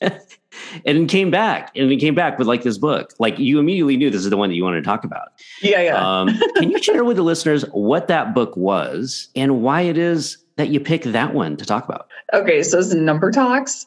[0.84, 3.12] and came back and it came back with like this book.
[3.18, 5.28] Like you immediately knew this is the one that you wanted to talk about.
[5.62, 6.20] Yeah yeah.
[6.20, 10.38] Um, can you share with the listeners what that book was and why it is
[10.56, 12.08] that you pick that one to talk about?
[12.32, 13.86] Okay so it's number talks.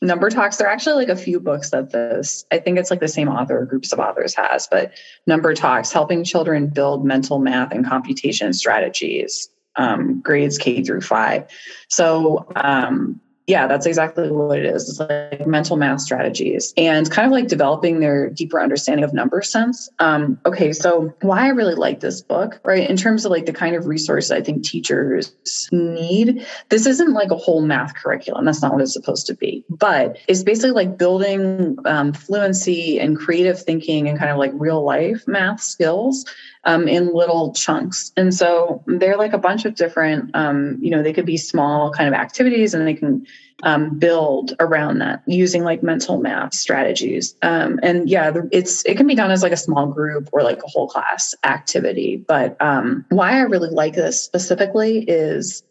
[0.00, 3.00] Number talks there are actually like a few books that this i think it's like
[3.00, 4.92] the same author groups of authors has but
[5.26, 11.46] number talks helping children build mental math and computation strategies um, grades k through five.
[11.88, 14.88] So um, yeah, that's exactly what it is.
[14.88, 19.40] It's like mental math strategies and kind of like developing their deeper understanding of number
[19.40, 19.88] sense.
[20.00, 22.88] Um, okay, so why I really like this book, right?
[22.88, 25.32] In terms of like the kind of resource I think teachers
[25.70, 28.44] need, this isn't like a whole math curriculum.
[28.44, 29.64] That's not what it's supposed to be.
[29.70, 34.82] But it's basically like building um, fluency and creative thinking and kind of like real
[34.82, 36.24] life math skills
[36.66, 38.12] um, in little chunks.
[38.16, 41.92] And so they're like a bunch of different, um, you know, they could be small
[41.92, 43.24] kind of activities and they can
[43.62, 47.36] um, build around that using like mental math strategies.
[47.40, 50.62] Um, and yeah, it's it can be done as like a small group or like
[50.62, 52.16] a whole class activity.
[52.16, 55.62] But um, why I really like this specifically is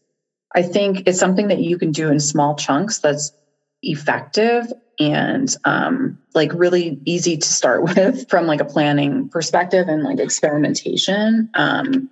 [0.55, 3.33] I think it's something that you can do in small chunks that's
[3.83, 10.03] effective and um, like really easy to start with from like a planning perspective and
[10.03, 11.49] like experimentation.
[11.55, 12.09] Um,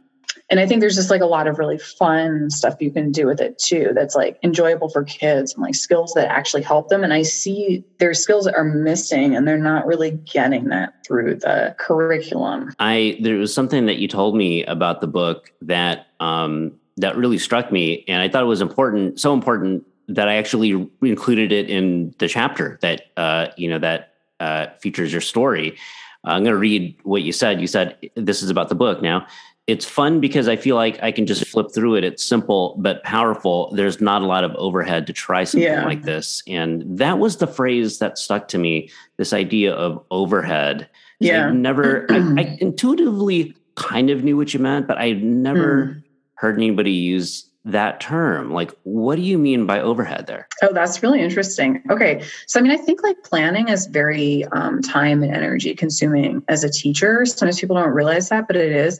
[0.49, 3.25] and i think there's just like a lot of really fun stuff you can do
[3.25, 7.03] with it too that's like enjoyable for kids and like skills that actually help them.
[7.03, 11.75] And i see their skills are missing and they're not really getting that through the
[11.79, 12.73] curriculum.
[12.79, 17.39] I there was something that you told me about the book that um that really
[17.39, 21.69] struck me and i thought it was important so important that I actually included it
[21.69, 25.77] in the chapter that uh, you know that uh, features your story.
[26.25, 27.59] I'm going to read what you said.
[27.59, 29.01] You said this is about the book.
[29.01, 29.27] Now
[29.67, 32.03] it's fun because I feel like I can just flip through it.
[32.03, 33.71] It's simple but powerful.
[33.73, 35.85] There's not a lot of overhead to try something yeah.
[35.85, 38.89] like this, and that was the phrase that stuck to me.
[39.17, 40.89] This idea of overhead.
[41.19, 42.05] Yeah, I never.
[42.11, 46.03] I, I, intuitively kind of knew what you meant, but I never mm.
[46.35, 48.51] heard anybody use that term?
[48.51, 50.47] Like what do you mean by overhead there?
[50.61, 51.83] Oh that's really interesting.
[51.89, 56.43] Okay so i mean i think like planning is very um, time and energy consuming
[56.47, 57.25] as a teacher.
[57.25, 58.99] Sometimes people don't realize that but it is.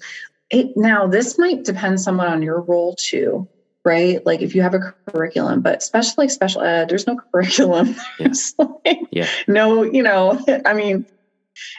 [0.49, 3.47] It now this might depend somewhat on your role too
[3.85, 4.25] right?
[4.25, 7.95] Like if you have a curriculum but especially like special ed there's no curriculum.
[8.19, 8.33] Yeah.
[8.85, 9.29] like yeah.
[9.47, 11.05] no you know i mean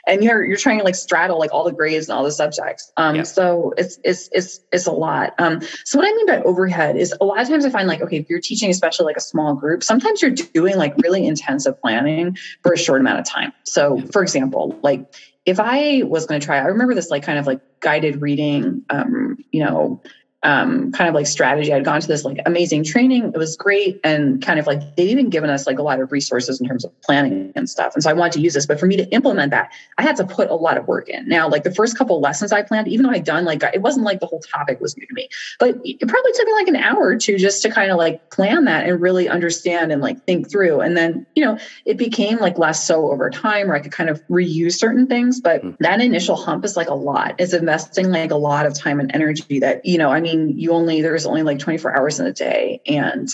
[0.07, 2.93] and you're you're trying to like straddle like all the grades and all the subjects.
[2.97, 3.23] Um yeah.
[3.23, 5.35] so it's it's it's it's a lot.
[5.39, 8.01] Um so what i mean by overhead is a lot of times i find like
[8.03, 11.81] okay if you're teaching especially like a small group sometimes you're doing like really intensive
[11.81, 13.53] planning for a short amount of time.
[13.65, 15.07] So for example like
[15.47, 18.83] if i was going to try i remember this like kind of like guided reading
[18.91, 20.01] um you know
[20.45, 21.73] um, kind of like strategy.
[21.73, 23.33] I'd gone to this like amazing training.
[23.35, 23.99] It was great.
[24.05, 26.85] And kind of like they'd even given us like a lot of resources in terms
[26.85, 27.95] of planning and stuff.
[27.95, 28.67] And so I wanted to use this.
[28.67, 31.27] But for me to implement that, I had to put a lot of work in.
[31.27, 34.05] Now, like the first couple lessons I planned, even though I'd done like, it wasn't
[34.05, 35.29] like the whole topic was new to me,
[35.59, 38.31] but it probably took me like an hour or two just to kind of like
[38.31, 40.81] plan that and really understand and like think through.
[40.81, 44.11] And then, you know, it became like less so over time where I could kind
[44.11, 45.41] of reuse certain things.
[45.41, 45.77] But mm-hmm.
[45.81, 47.35] that initial hump is like a lot.
[47.39, 50.59] It's investing like a lot of time and energy that, you know, I mean, mean,
[50.59, 53.29] you only there's only like 24 hours in a day, and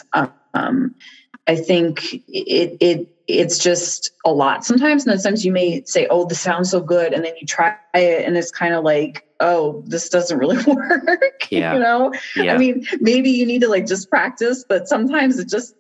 [0.55, 0.95] um,
[1.47, 5.05] I think it it it's just a lot sometimes.
[5.05, 7.77] And then sometimes you may say, "Oh, this sounds so good," and then you try
[7.95, 11.75] it, and it's kind of like, "Oh, this doesn't really work." Yeah.
[11.75, 12.55] you know, yeah.
[12.55, 15.75] I mean, maybe you need to like just practice, but sometimes it just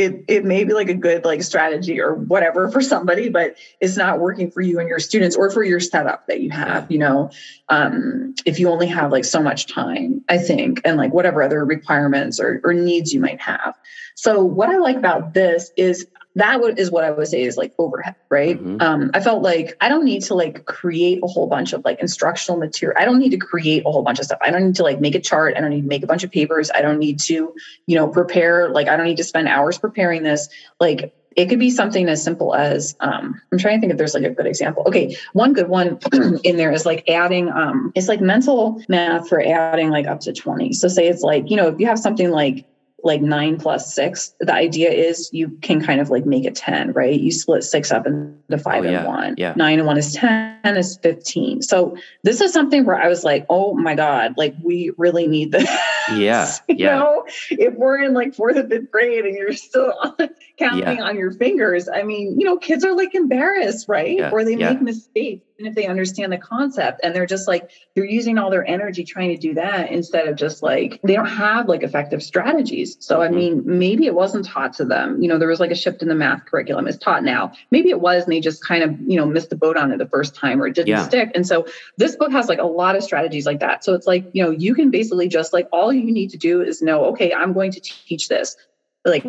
[0.00, 3.96] it it may be like a good like strategy or whatever for somebody but it's
[3.96, 6.98] not working for you and your students or for your setup that you have you
[6.98, 7.30] know?
[7.68, 11.64] Um if you only have like so much time i think and like whatever other
[11.64, 13.74] requirements or, or needs you might have.
[14.14, 17.72] So what i like about this is that is what I would say is like
[17.78, 18.56] overhead, right?
[18.56, 18.80] Mm-hmm.
[18.80, 22.00] Um, I felt like I don't need to like create a whole bunch of like
[22.00, 22.96] instructional material.
[23.00, 24.38] I don't need to create a whole bunch of stuff.
[24.40, 25.54] I don't need to like make a chart.
[25.56, 26.70] I don't need to make a bunch of papers.
[26.72, 27.54] I don't need to,
[27.86, 28.68] you know, prepare.
[28.70, 30.48] Like I don't need to spend hours preparing this.
[30.78, 34.14] Like it could be something as simple as um, i'm trying to think if there's
[34.14, 35.98] like a good example okay one good one
[36.44, 40.32] in there is like adding um, it's like mental math for adding like up to
[40.32, 42.66] 20 so say it's like you know if you have something like
[43.02, 46.92] like nine plus six, the idea is you can kind of like make it 10,
[46.92, 47.18] right?
[47.18, 49.34] You split six up into oh, five oh, yeah, and one.
[49.38, 49.54] Yeah.
[49.56, 51.62] Nine and one is 10 is 15.
[51.62, 55.52] So this is something where I was like, oh my God, like we really need
[55.52, 55.68] this.
[56.16, 56.50] Yeah.
[56.68, 56.98] you yeah.
[56.98, 59.92] know, if we're in like fourth or fifth grade and you're still
[60.58, 61.04] counting yeah.
[61.04, 64.18] on your fingers, I mean, you know, kids are like embarrassed, right?
[64.18, 67.70] Yeah, or they make mistakes and if they understand the concept and they're just like
[67.94, 71.26] they're using all their energy trying to do that instead of just like they don't
[71.26, 73.32] have like effective strategies so mm-hmm.
[73.32, 76.02] i mean maybe it wasn't taught to them you know there was like a shift
[76.02, 78.98] in the math curriculum it's taught now maybe it was and they just kind of
[79.00, 81.46] you know missed the boat on it the first time or it didn't stick and
[81.46, 84.42] so this book has like a lot of strategies like that so it's like you
[84.42, 87.52] know you can basically just like all you need to do is know okay i'm
[87.52, 88.56] going to teach this
[89.04, 89.26] like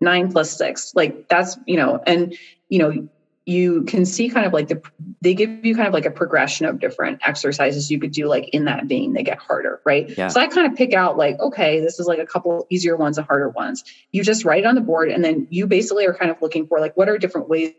[0.00, 2.36] nine plus six like that's you know and
[2.68, 3.08] you know
[3.44, 4.80] you can see kind of like the
[5.20, 8.48] they give you kind of like a progression of different exercises you could do like
[8.50, 10.16] in that vein they get harder right?
[10.16, 10.28] Yeah.
[10.28, 13.18] so i kind of pick out like okay this is like a couple easier ones
[13.18, 13.84] and harder ones.
[14.12, 16.66] You just write it on the board and then you basically are kind of looking
[16.66, 17.72] for like what are different ways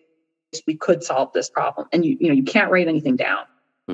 [0.67, 3.45] we could solve this problem and you you know you can't write anything down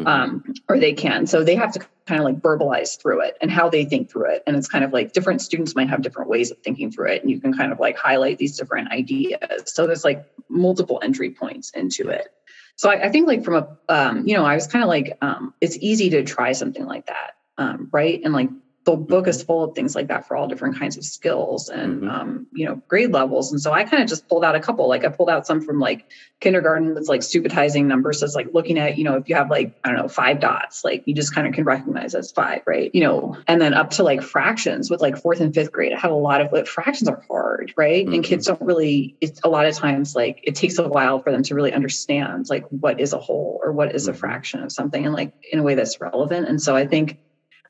[0.05, 0.07] mm-hmm.
[0.07, 1.27] um, or they can.
[1.27, 4.31] So they have to kind of like verbalize through it and how they think through
[4.31, 4.43] it.
[4.47, 7.21] And it's kind of like different students might have different ways of thinking through it
[7.21, 9.63] and you can kind of like highlight these different ideas.
[9.65, 12.27] So there's like multiple entry points into it.
[12.75, 15.17] So I, I think like from a um, you know i was kind of like
[15.21, 18.19] um, it's easy to try something like that um, right?
[18.23, 18.49] And like
[18.91, 22.01] the book is full of things like that for all different kinds of skills and
[22.01, 22.09] mm-hmm.
[22.09, 23.51] um, you know grade levels.
[23.51, 24.87] And so i kind of just pulled out a couple.
[24.87, 26.09] Like i pulled out some from like
[26.39, 28.19] kindergarten that's like subitizing numbers.
[28.19, 30.39] So it's like looking at you know if you have like i don't know five
[30.39, 32.93] dots like you just kind of can recognize as five right?
[32.93, 35.93] You know and then up to like fractions with like fourth and fifth grade.
[35.93, 38.05] I have a lot of like fractions are hard right?
[38.05, 38.13] Mm-hmm.
[38.15, 41.31] and kids don't really it's a lot of times like it takes a while for
[41.31, 44.15] them to really understand like what is a whole or what is mm-hmm.
[44.15, 46.47] a fraction of something and like in a way that's relevant.
[46.47, 47.19] And so i think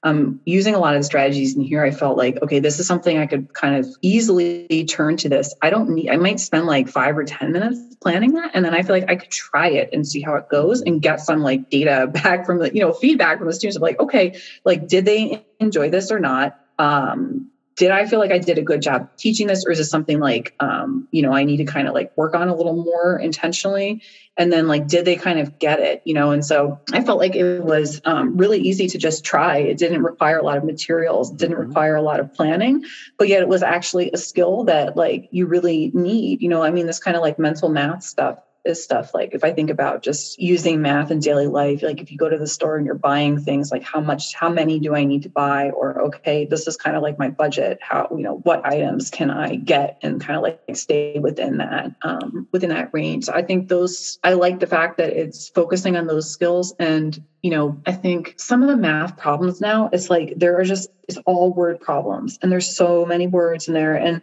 [0.04, 3.18] um, using a lot of strategies in here, I felt like, okay, this is something
[3.18, 5.54] I could kind of easily turn to this.
[5.62, 8.52] I don't need, I might spend like five or 10 minutes planning that.
[8.54, 11.02] And then I feel like I could try it and see how it goes and
[11.02, 14.00] get some like data back from the, you know, feedback from the students of like,
[14.00, 16.58] okay, like, did they enjoy this or not?
[16.78, 19.89] Um, did I feel like I did a good job teaching this, or is this
[19.89, 22.75] something like, um, you know, I need to kind of like work on a little
[22.75, 24.01] more intentionally?
[24.36, 26.32] And then, like, did they kind of get it, you know?
[26.32, 29.59] And so I felt like it was um, really easy to just try.
[29.59, 31.67] It didn't require a lot of materials, didn't mm-hmm.
[31.67, 32.84] require a lot of planning,
[33.17, 36.61] but yet it was actually a skill that, like, you really need, you know?
[36.61, 38.39] I mean, this kind of like mental math stuff
[38.70, 42.11] is stuff like if I think about just using math in daily life, like if
[42.11, 44.95] you go to the store and you're buying things, like how much, how many do
[44.95, 45.72] I need to buy?
[45.72, 47.80] Or, okay, this is kind of like my budget.
[47.82, 51.91] How, you know, what items can I get and kind of like stay within that,
[52.03, 53.26] um, within that range.
[53.26, 56.74] So I think those, I like the fact that it's focusing on those skills.
[56.80, 60.63] And, you know, I think some of the math problems now, it's like there are
[60.63, 63.95] just, it's all word problems and there's so many words in there.
[63.95, 64.22] And,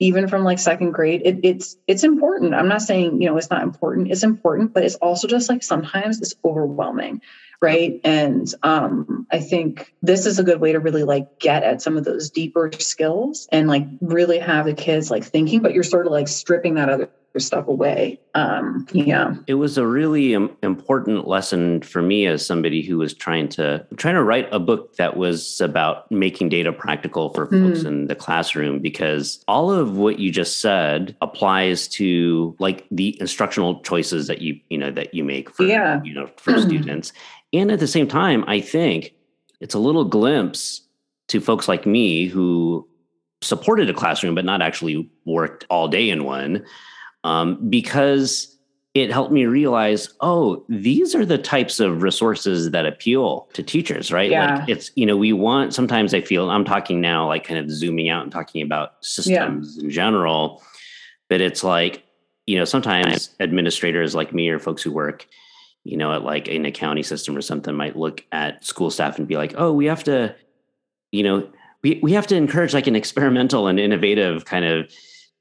[0.00, 2.54] even from like second grade it, it's it's important.
[2.54, 4.10] I'm not saying you know it's not important.
[4.10, 7.20] It's important but it's also just like sometimes it's overwhelming
[7.60, 8.00] right?
[8.04, 11.96] And um i think this is a good way to really like get at some
[11.96, 16.06] of those deeper skills and like really have the kids like thinking but you're sort
[16.06, 18.20] of like stripping that other stuff away.
[18.34, 23.48] Um, yeah, it was a really important lesson for me as somebody who was trying
[23.50, 27.68] to trying to write a book that was about making data practical for mm.
[27.68, 33.18] folks in the classroom because all of what you just said applies to like the
[33.20, 36.02] instructional choices that you you know that you make for yeah.
[36.02, 37.12] you know for students,
[37.52, 39.14] and at the same time, I think
[39.60, 40.82] it's a little glimpse
[41.28, 42.88] to folks like me who
[43.40, 46.64] supported a classroom but not actually worked all day in one
[47.28, 48.56] um, because
[48.94, 54.10] it helped me realize oh these are the types of resources that appeal to teachers
[54.10, 54.56] right yeah.
[54.56, 57.70] like it's you know we want sometimes i feel i'm talking now like kind of
[57.70, 59.84] zooming out and talking about systems yeah.
[59.84, 60.62] in general
[61.28, 62.02] but it's like
[62.46, 65.26] you know sometimes administrators like me or folks who work
[65.84, 69.18] you know at like in a county system or something might look at school staff
[69.18, 70.34] and be like oh we have to
[71.12, 71.46] you know
[71.82, 74.90] we, we have to encourage like an experimental and innovative kind of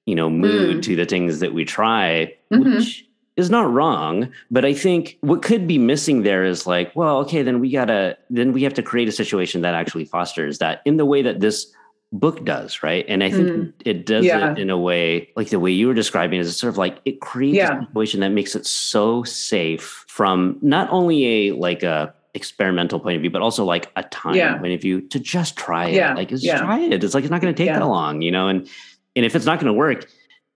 [0.08, 0.82] you know mood mm.
[0.82, 2.76] to the things that we try mm-hmm.
[2.78, 3.06] which
[3.36, 7.44] is not wrong but i think what could be missing there is like well okay
[7.44, 10.98] then we gotta then we have to create a situation that actually fosters that in
[10.98, 11.72] the way that this
[12.14, 13.74] book does right and i think mm.
[13.84, 14.54] it does yeah.
[14.54, 17.20] it in a way like the way you were describing is sort of like it
[17.20, 17.78] creates yeah.
[17.78, 23.16] a situation that makes it so safe from not only a like a experimental point
[23.16, 24.58] of view, but also like a time yeah.
[24.58, 25.96] point of view to just try it.
[25.96, 26.14] Yeah.
[26.14, 27.04] Like just try it.
[27.04, 28.48] It's like it's not going to take that long, you know.
[28.48, 28.70] And
[29.18, 30.08] and if it's not going to work,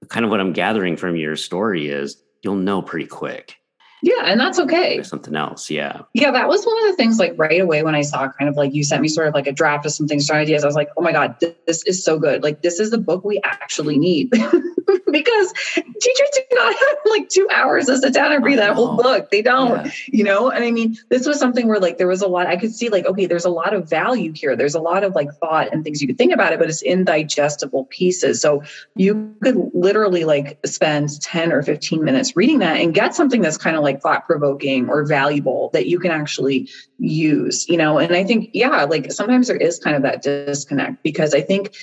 [0.08, 3.56] kind of what I'm gathering from your story is you'll know pretty quick.
[4.02, 4.96] Yeah, and that's okay.
[4.96, 5.70] There's something else.
[5.70, 6.02] Yeah.
[6.14, 8.56] Yeah, that was one of the things like right away when I saw kind of
[8.56, 10.64] like you sent me sort of like a draft of some things, some ideas.
[10.64, 11.36] I was like, oh my God,
[11.68, 12.44] this is so good.
[12.44, 14.32] Like, this is the book we actually need.
[15.12, 18.96] because teachers do not have like two hours to sit down and read that whole
[18.98, 19.30] book.
[19.30, 19.92] They don't, yeah.
[20.08, 20.50] you know?
[20.50, 22.90] And I mean, this was something where like there was a lot, I could see
[22.90, 24.56] like, okay, there's a lot of value here.
[24.56, 26.82] There's a lot of like thought and things you could think about it, but it's
[26.82, 28.42] in digestible pieces.
[28.42, 28.64] So
[28.96, 33.58] you could literally like spend 10 or 15 minutes reading that and get something that's
[33.58, 37.98] kind of like thought provoking or valuable that you can actually use, you know?
[37.98, 41.76] And I think, yeah, like sometimes there is kind of that disconnect because I think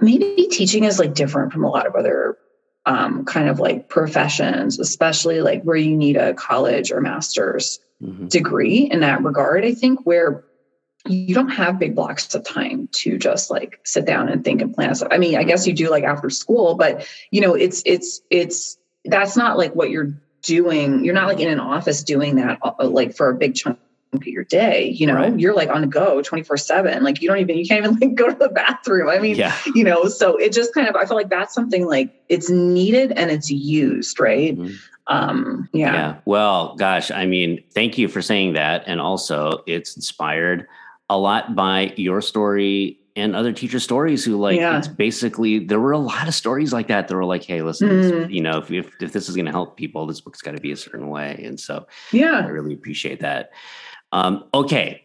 [0.00, 2.36] maybe teaching is like different from a lot of other
[2.86, 8.26] um, kind of like professions, especially like where you need a college or master's mm-hmm.
[8.28, 9.64] degree in that regard.
[9.64, 10.44] I think where
[11.06, 14.74] you don't have big blocks of time to just like sit down and think and
[14.74, 14.94] plan.
[14.94, 18.20] So, I mean, I guess you do like after school, but you know, it's it's
[18.30, 20.14] it's that's not like what you're
[20.44, 23.78] doing you're not like in an office doing that uh, like for a big chunk
[24.12, 25.38] of your day you know Right.
[25.40, 28.14] you're like on the go 24 7 like you don't even you can't even like
[28.22, 29.56] go to the bathroom i mean Yeah.
[29.74, 33.10] you know so it just kind of i feel like that's something like it's needed
[33.12, 34.76] and it's used right Mhm.
[35.08, 36.16] um yeah, Yeah.
[36.26, 38.84] Well, gosh, I mean, thank you for saying that.
[38.86, 40.66] And also, it's inspired
[41.10, 44.76] a lot by your story and other teacher stories who, like, Yeah.
[44.76, 47.06] it's basically, there were a lot of stories like that.
[47.08, 48.32] That were like, hey, listen, Mhm.
[48.32, 50.60] you know, if, if, if this is going to help people, this book's got to
[50.60, 51.40] be a certain way.
[51.44, 53.50] And so yeah I really appreciate that.
[54.12, 55.02] Um, okay.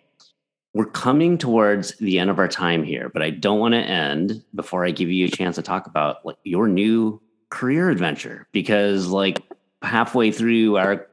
[0.73, 4.43] We're coming towards the end of our time here, but I don't want to end
[4.53, 9.07] before I give you a chance to talk about like your new career adventure because
[9.07, 9.41] like
[9.81, 11.07] halfway through our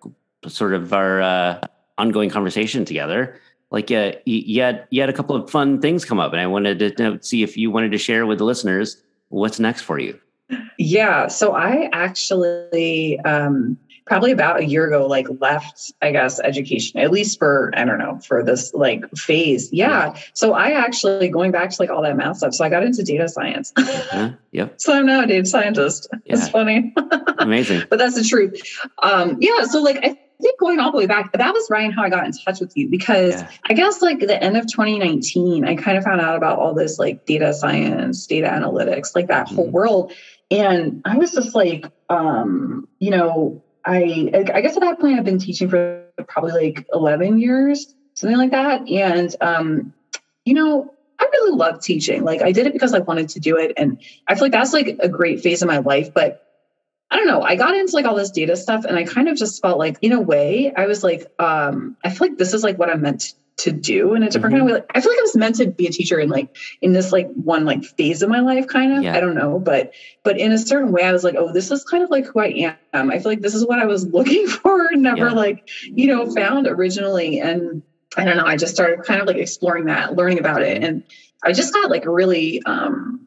[0.46, 1.60] sort of our uh,
[1.96, 3.40] ongoing conversation together,
[3.70, 6.46] like uh, you, had you had a couple of fun things come up, and I
[6.46, 10.18] wanted to see if you wanted to share with the listeners what's next for you.
[10.78, 11.28] Yeah.
[11.28, 17.10] So I actually um probably about a year ago like left I guess education at
[17.10, 19.72] least for I don't know for this like phase.
[19.72, 20.16] Yeah.
[20.34, 22.54] So I actually going back to like all that math stuff.
[22.54, 23.72] So I got into data science.
[24.06, 24.30] Huh?
[24.52, 26.08] Yep, so I'm now a data scientist.
[26.26, 26.94] It's funny.
[27.38, 27.82] amazing.
[27.90, 28.62] but that's the truth.
[29.02, 32.02] Um yeah, so like I think going all the way back, that was Ryan how
[32.02, 33.50] I got in touch with you because Yeah.
[33.68, 36.98] I guess like the end of 2019, I kind of found out about all this
[36.98, 39.72] like data science, data analytics, like that whole Mhm.
[39.72, 40.12] world.
[40.50, 45.24] And I was just like, um, you know, I I guess at that point I've
[45.24, 48.88] been teaching for probably like 11 years, something like that.
[48.88, 49.92] And um,
[50.44, 52.24] you know, I really love teaching.
[52.24, 53.72] Like I did it because I wanted to do it.
[53.76, 56.12] And I feel like that's like a great phase of my life.
[56.12, 56.45] But
[57.10, 57.42] I don't know.
[57.42, 59.96] I got into like all this data stuff and I kind of just felt like,
[60.02, 63.00] in a way, I was like, um, I feel like this is like what I'm
[63.02, 64.72] meant to do in a different kind of way.
[64.74, 67.12] Like, I feel like I was meant to be a teacher in like in this
[67.12, 69.02] like one like phase of my life, kind of.
[69.02, 69.14] Yeah.
[69.16, 69.92] I don't know, but
[70.24, 72.40] but in a certain way, I was like, oh, this is kind of like who
[72.40, 73.10] I am.
[73.10, 75.32] I feel like this is what I was looking for, never Yeah.
[75.32, 77.40] like you know found originally.
[77.40, 77.82] And
[78.16, 78.44] I don't know.
[78.44, 81.02] I just started kind of like exploring that, learning about it, and
[81.42, 83.25] I just got like really um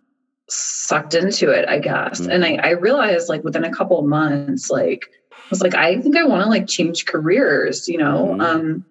[0.51, 2.19] sucked into it, I guess.
[2.19, 5.99] And I, I realized like within a couple of months, like I was like, I
[6.01, 8.35] think I want to like change careers, you know.
[8.37, 8.41] Mhm.
[8.41, 8.85] Um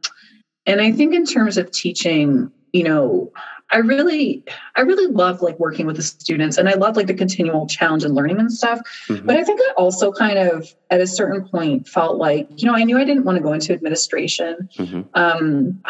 [0.66, 3.32] and I think in terms of teaching, you know,
[3.70, 4.44] I really,
[4.76, 8.02] I really love like working with the students and I love like the continual challenge
[8.04, 8.80] and learning and stuff.
[9.08, 9.26] Mhm.
[9.26, 12.74] But I think I also kind of at a certain point felt like, you know,
[12.74, 15.06] I knew I didn't want to go into administration Mhm.
[15.14, 15.80] um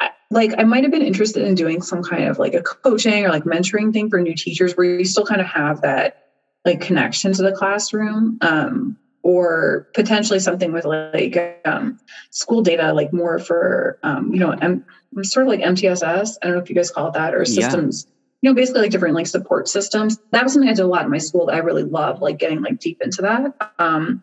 [0.00, 3.24] I- like i might have been interested in doing some kind of like a coaching
[3.24, 6.14] or like mentoring thing for new teachers where you still kind of have that
[6.64, 11.98] like connection to the classroom um or potentially something with like um
[12.30, 14.84] school data like more for um you know M-
[15.22, 17.44] sort of like mtss i don't know if you guys call it that or Yeah.
[17.44, 18.06] systems
[18.42, 21.04] you know basically like different like support systems that was something i did a lot
[21.04, 24.22] in my school that i really love like getting like deep into that um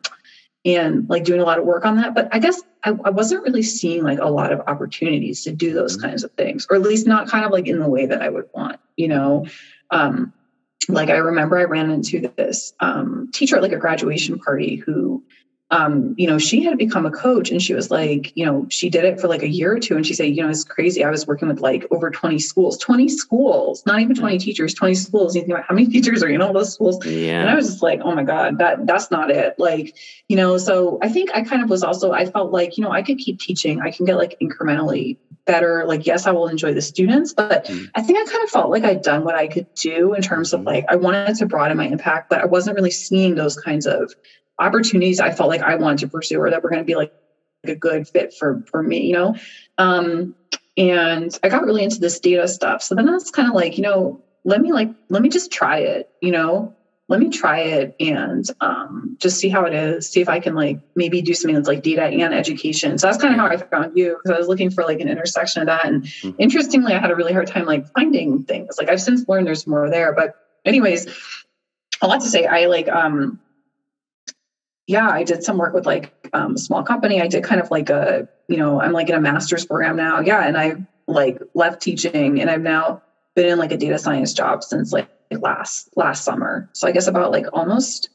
[0.68, 2.14] and like doing a lot of work on that.
[2.14, 5.74] But I guess I, I wasn't really seeing like a lot of opportunities to do
[5.74, 6.02] those Mhm.
[6.02, 8.30] kinds of things, or at least not kind of like in the way that I
[8.30, 9.46] would want, you know.
[9.92, 10.34] Um,
[10.90, 15.24] like I remember I ran into this um, teacher at like a graduation party who
[15.70, 18.90] um, you know, she had become a coach and she was like, you know, she
[18.90, 19.98] did it for like a year or two.
[19.98, 21.04] And she said, you know, it's crazy.
[21.04, 24.96] I was working with like over 20 schools, 20 schools, not even 20 teachers, 20
[24.96, 25.36] schools.
[25.36, 27.06] You think about how many teachers are in all those schools?
[27.06, 27.42] Yeah.
[27.42, 29.56] And I was just like, oh my God, that that's not it.
[29.58, 29.94] Like,
[30.30, 32.92] you know, so I think I kind of was also, I felt like, you know,
[32.92, 33.82] I could keep teaching.
[33.82, 35.84] I can get like incrementally better.
[35.86, 37.90] Like, yes, I will enjoy the students, but Mm.
[37.96, 40.54] I think I kind of felt like I'd done what I could do in terms
[40.54, 40.66] of Mhm.
[40.66, 44.14] like, I wanted to broaden my impact, but I wasn't really seeing those kinds of
[44.60, 47.12] opportunities I felt like I wanted to pursue or that were going to be like
[47.66, 49.36] a good fit for for me, you know.
[49.78, 50.36] Um,
[50.78, 52.84] and I got really into this data stuff.
[52.84, 55.80] So then that's kind of like, you know, let me like let me just try
[55.80, 56.74] it, you know.
[57.10, 60.10] Let me try it and um, just see how it is.
[60.10, 62.98] See if I can like maybe do something that's like data and education.
[62.98, 65.08] So that's kind of how I found you because I was looking for like an
[65.08, 65.86] intersection of that.
[65.86, 66.36] And Mhm.
[66.38, 68.76] interestingly, I had a really hard time like finding things.
[68.78, 70.12] Like I've since learned there's more there.
[70.14, 70.34] But
[70.66, 71.08] anyways,
[72.02, 72.46] a lot to say.
[72.46, 73.40] I like um
[74.88, 77.22] yeah, I did some work with like um, a small company.
[77.22, 80.22] I did kind of like a, you know, I'm like in a master's program now.
[80.22, 80.48] Yeah.
[80.48, 80.76] And I
[81.08, 83.02] like left teaching and I've now
[83.36, 86.70] been in like a data science job since like last, last summer.
[86.72, 88.10] So I guess about like almost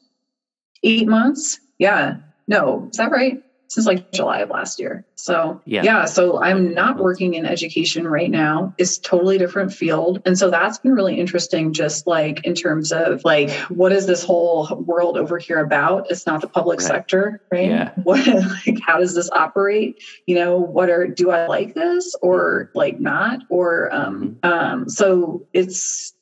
[0.82, 1.60] eight months.
[1.78, 2.16] Yeah.
[2.48, 3.42] No, is that right?
[3.72, 5.02] Since like July of last year.
[5.14, 5.82] So Yeah.
[5.82, 6.04] yeah.
[6.04, 8.74] So I'm not working in education right now.
[8.76, 10.20] It's totally different field.
[10.26, 14.22] And so that's been really interesting, just like in terms of like, what is this
[14.22, 16.10] whole world over here about?
[16.10, 16.86] It's not the public Right.
[16.86, 17.64] sector, right?
[17.70, 17.92] Yeah.
[18.04, 20.02] What like how does this operate?
[20.26, 23.40] You know, what are do I like this or like not?
[23.48, 26.12] Or um um so it's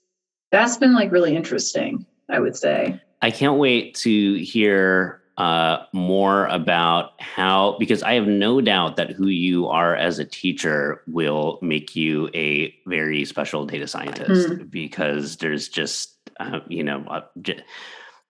[0.52, 3.00] that's been like really interesting, I would say.
[3.22, 9.10] I can't wait to hear uh, more about how, because I have no doubt that
[9.10, 14.70] who you are as a teacher will make you a very special data scientist mm.
[14.70, 17.22] because there's just, uh, you know, uh,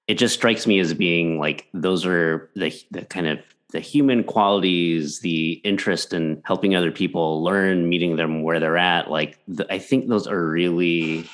[0.07, 3.41] it just strikes me as being like those are the, the kind of
[3.73, 9.11] the human qualities, the interest in helping other people learn, meeting them where they're at.
[9.11, 11.29] Like, the, I think those are really,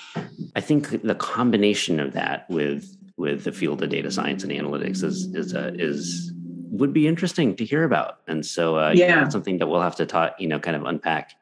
[0.55, 5.03] I think the combination of that with with the field of data science and analytics
[5.03, 6.33] is is uh, is
[6.71, 8.19] would be interesting to hear about.
[8.27, 11.33] And so, uh, yeah, something that we'll have to talk, you know, kind of unpack.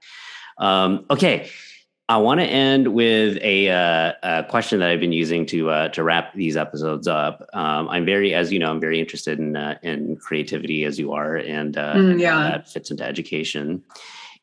[0.59, 1.51] Um, okay,
[2.09, 5.89] I want to end with a, uh, a, question that I've been using to uh,
[5.89, 7.49] to wrap these episodes up.
[7.55, 11.13] Um, I'm very, as you know, I'm very interested in uh, in creativity, as you
[11.13, 12.45] are, and, uh, mm, yeah.
[12.45, 13.83] and that fits into education.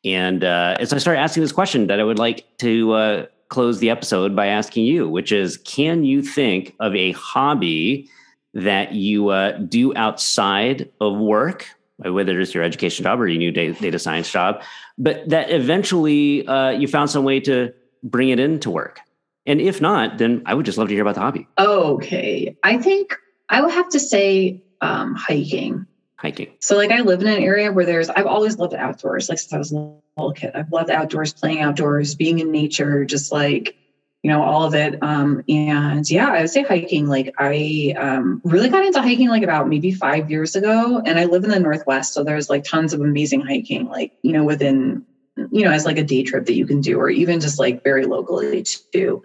[0.04, 3.78] And uh, as I start asking this question, that I would like to uh, close
[3.78, 8.10] the episode by asking you, which is, can you think of a hobby
[8.56, 9.32] that you
[9.70, 11.68] do outside of work
[12.10, 14.62] whether it's your education job or your new data science job,
[14.98, 17.74] but that eventually uh, you found some way to
[18.04, 19.00] bring it into work.
[19.46, 21.48] And if not, then I would just love to hear about the hobby.
[21.58, 22.56] Okay.
[22.64, 23.16] I think
[23.50, 25.86] I would have to say um, hiking.
[26.22, 26.52] Hiking.
[26.60, 29.54] So, like, I live in an area where there's, I've always loved outdoors, like, since
[29.54, 30.52] I was a little kid.
[30.54, 33.76] I've loved outdoors, playing outdoors, being in nature, just like
[34.24, 35.02] you know, all of it.
[35.02, 37.08] Um, and yeah, I would say hiking.
[37.08, 41.26] Like I um, really got into hiking like about maybe five years ago, and I
[41.26, 45.06] live in the Northwest, so there's like tons of amazing hiking, like you know, within
[45.52, 47.84] you know, as like a day trip that you can do, or even just like
[47.84, 48.64] very locally
[48.94, 49.24] too.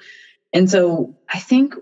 [0.53, 1.75] And so I think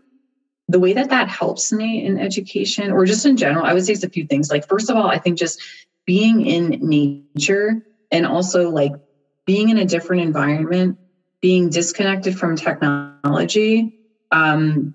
[0.68, 3.92] the way that that helps me in education, or just in general, I would say
[3.92, 4.50] it's a few things.
[4.50, 5.60] Like first of all, I think just
[6.06, 8.92] being in nature and also like
[9.46, 10.98] being in a different environment
[11.44, 13.92] being disconnected from technology
[14.30, 14.94] um,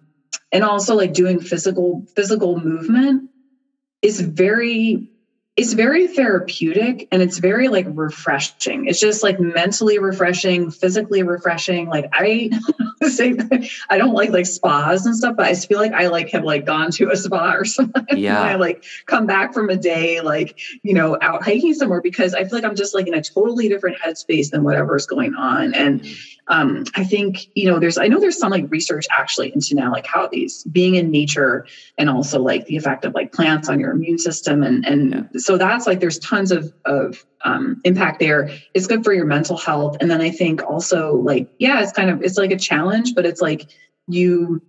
[0.52, 3.30] and also like doing physical physical movement
[4.02, 5.08] is very
[5.60, 8.88] it's very therapeutic and it's very like refreshing.
[8.88, 11.90] It's just like mentally refreshing, physically refreshing.
[11.90, 12.50] Like I
[13.10, 13.38] say
[13.90, 16.66] I don't like like spas and stuff, but I feel like I like have like
[16.66, 18.06] gone to a spa or something.
[18.20, 18.42] Yeah.
[18.42, 22.44] I like come back from a day like, you know, out hiking somewhere because I
[22.44, 25.74] feel like I'm just like in a totally different headspace than whatever's going on.
[25.74, 29.54] And mm-hmm um, I think, you know, there's, I know there's some like research actually
[29.54, 33.32] into now like how these being in nature and also like the effect of like
[33.32, 34.64] plants on your immune system.
[34.64, 35.40] And, and yeah.
[35.40, 38.50] so that's like, there's tons of, of um, impact there.
[38.74, 39.98] It's good for your mental health.
[40.02, 43.28] And then I think also like, yeah, it's kind of, it's like a challenge, but
[43.28, 43.70] it's like
[44.08, 44.62] you,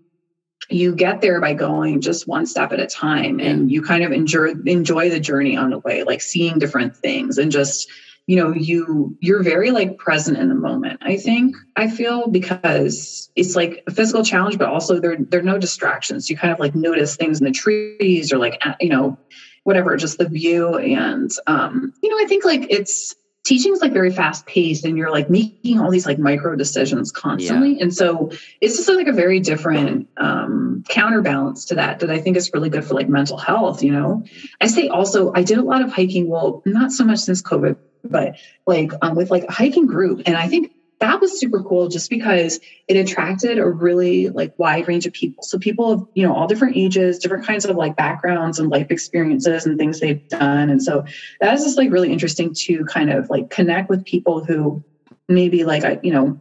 [0.68, 4.12] you get there by going just one step at a time and you kind of
[4.12, 7.90] enjoy enjoy the journey on the way like seeing different things and just
[8.26, 13.30] you know you you're very like present in the moment i think i feel because
[13.34, 16.30] it's like a physical challenge but also there there are no distractions.
[16.30, 19.18] You kind of like notice things in the trees or like you know
[19.64, 23.14] whatever just the view and um you know i think like it's
[23.44, 27.10] teaching is like very fast paced and you're like making all these like micro decisions
[27.10, 27.74] constantly.
[27.74, 27.82] Yeah.
[27.82, 32.36] and so it's just like a very different um counterbalance to that that i think
[32.36, 34.24] is really good for like mental health you know?
[34.60, 36.28] I say also i did a lot of hiking.
[36.28, 38.36] Well not so much since covid but
[38.66, 40.22] like um, with like a hiking group.
[40.26, 44.86] And I think that was super cool just because it attracted a really like wide
[44.86, 45.42] range of people.
[45.42, 48.88] So people of, you know, all different ages, different kinds of like backgrounds and life
[48.90, 50.68] experiences and things they've done.
[50.68, 51.04] And so
[51.40, 54.84] that is just like really interesting to kind of like connect with people who
[55.26, 56.38] maybe like I, you know,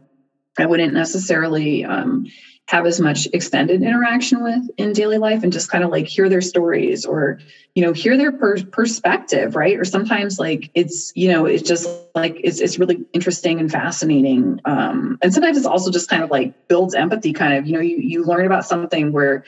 [0.58, 2.26] I wouldn't necessarily um,
[2.70, 6.28] have as much extended interaction with in daily life and just kind of like hear
[6.28, 7.40] their stories or
[7.74, 9.76] you know hear their per- perspective right?
[9.76, 14.60] Or sometimes like it's you know it's just like it's, it's really interesting and fascinating
[14.66, 17.80] um and sometimes it's also just kind of like builds empathy kind of you know
[17.80, 19.44] you you learn about something where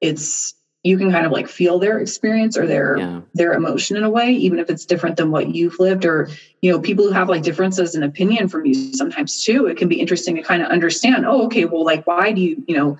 [0.00, 0.52] it's
[0.86, 3.20] you can kind of like feel their experience or their yeah.
[3.34, 6.28] their emotion in a way even if it's different than what you've lived or
[6.62, 9.88] you know people who have like differences in opinion from you sometimes too it can
[9.88, 12.96] be interesting to kind of understand oh okay well like why do you you know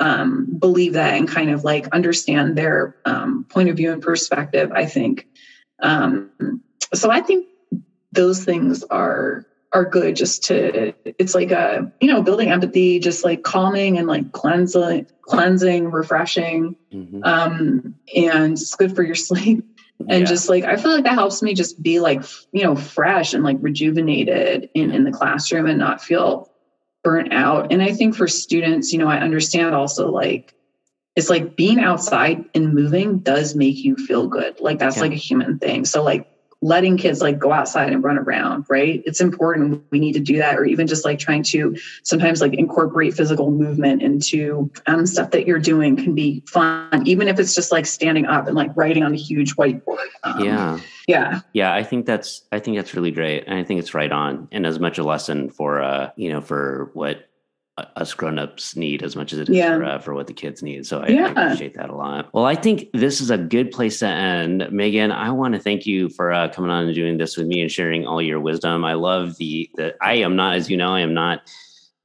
[0.00, 4.70] um, believe that and kind of like understand their um, point of view and perspective
[4.72, 5.26] i think
[5.80, 6.30] um,
[6.92, 7.46] so i think
[8.12, 13.24] those things are are good just to it's like a you know building empathy just
[13.24, 17.20] like calming and like cleansing cleansing refreshing mm-hmm.
[17.24, 19.64] um and it's good for your sleep
[20.00, 20.24] and yeah.
[20.24, 23.44] just like i feel like that helps me just be like you know fresh and
[23.44, 26.50] like rejuvenated in in the classroom and not feel
[27.02, 30.54] burnt out and i think for students you know i understand also like
[31.16, 35.02] it's like being outside and moving does make you feel good like that's yeah.
[35.02, 36.28] like a human thing so like
[36.64, 39.02] letting kids like go outside and run around, right?
[39.04, 39.82] It's important.
[39.90, 43.50] We need to do that, or even just like trying to sometimes like incorporate physical
[43.50, 47.84] movement into um, stuff that you're doing can be fun, even if it's just like
[47.84, 50.06] standing up and like writing on a huge whiteboard.
[50.22, 50.78] Um, yeah.
[51.08, 51.40] Yeah.
[51.52, 51.74] Yeah.
[51.74, 53.44] I think that's, I think that's really great.
[53.48, 56.40] And I think it's right on and as much a lesson for, uh, you know,
[56.40, 57.28] for what
[57.78, 59.76] us grown-ups need as much as it is Yeah.
[59.76, 60.86] for, uh, for what the kids need.
[60.86, 62.28] So I, I appreciate that a lot.
[62.34, 64.68] Well, I think this is a good place to end.
[64.70, 67.62] Megan, I want to thank you for uh, coming on and doing this with me
[67.62, 68.84] and sharing all your wisdom.
[68.84, 71.50] I love the, the I am not, as you know, I am not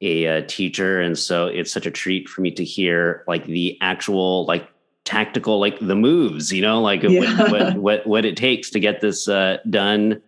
[0.00, 1.02] a uh, teacher.
[1.02, 4.66] And so it's such a treat for me to hear like the actual, like
[5.04, 7.20] tactical, like the moves, you know, like Yeah.
[7.20, 10.22] what, what, what, what it takes to get this uh, done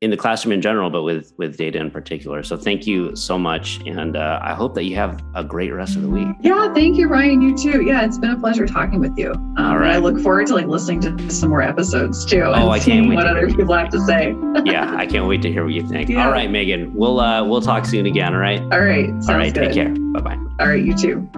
[0.00, 2.42] in the classroom in general, but with with data in particular.
[2.42, 5.94] So thank you so much, and uh, I hope that you have a great rest
[5.94, 6.26] of the week.
[6.40, 7.42] Yeah, thank you, Ryan.
[7.42, 7.82] You too.
[7.82, 9.32] Yeah, it's been a pleasure talking with you.
[9.32, 12.42] Um, All and I look forward to like listening to some more episodes too.
[12.44, 13.56] and Oh, I can't seeing wait what to other hear.
[13.56, 14.34] people have to say.
[14.64, 16.08] yeah, I can't wait to hear what you think.
[16.08, 16.24] Yeah.
[16.24, 18.32] All right, Megan, we'll uh, we'll talk soon again.
[18.32, 18.60] All right.
[18.72, 19.10] All right.
[19.28, 19.52] All right.
[19.52, 19.72] good.
[19.72, 19.94] Take care.
[20.12, 20.38] Bye bye.
[20.60, 20.82] All right.
[20.82, 21.28] You too.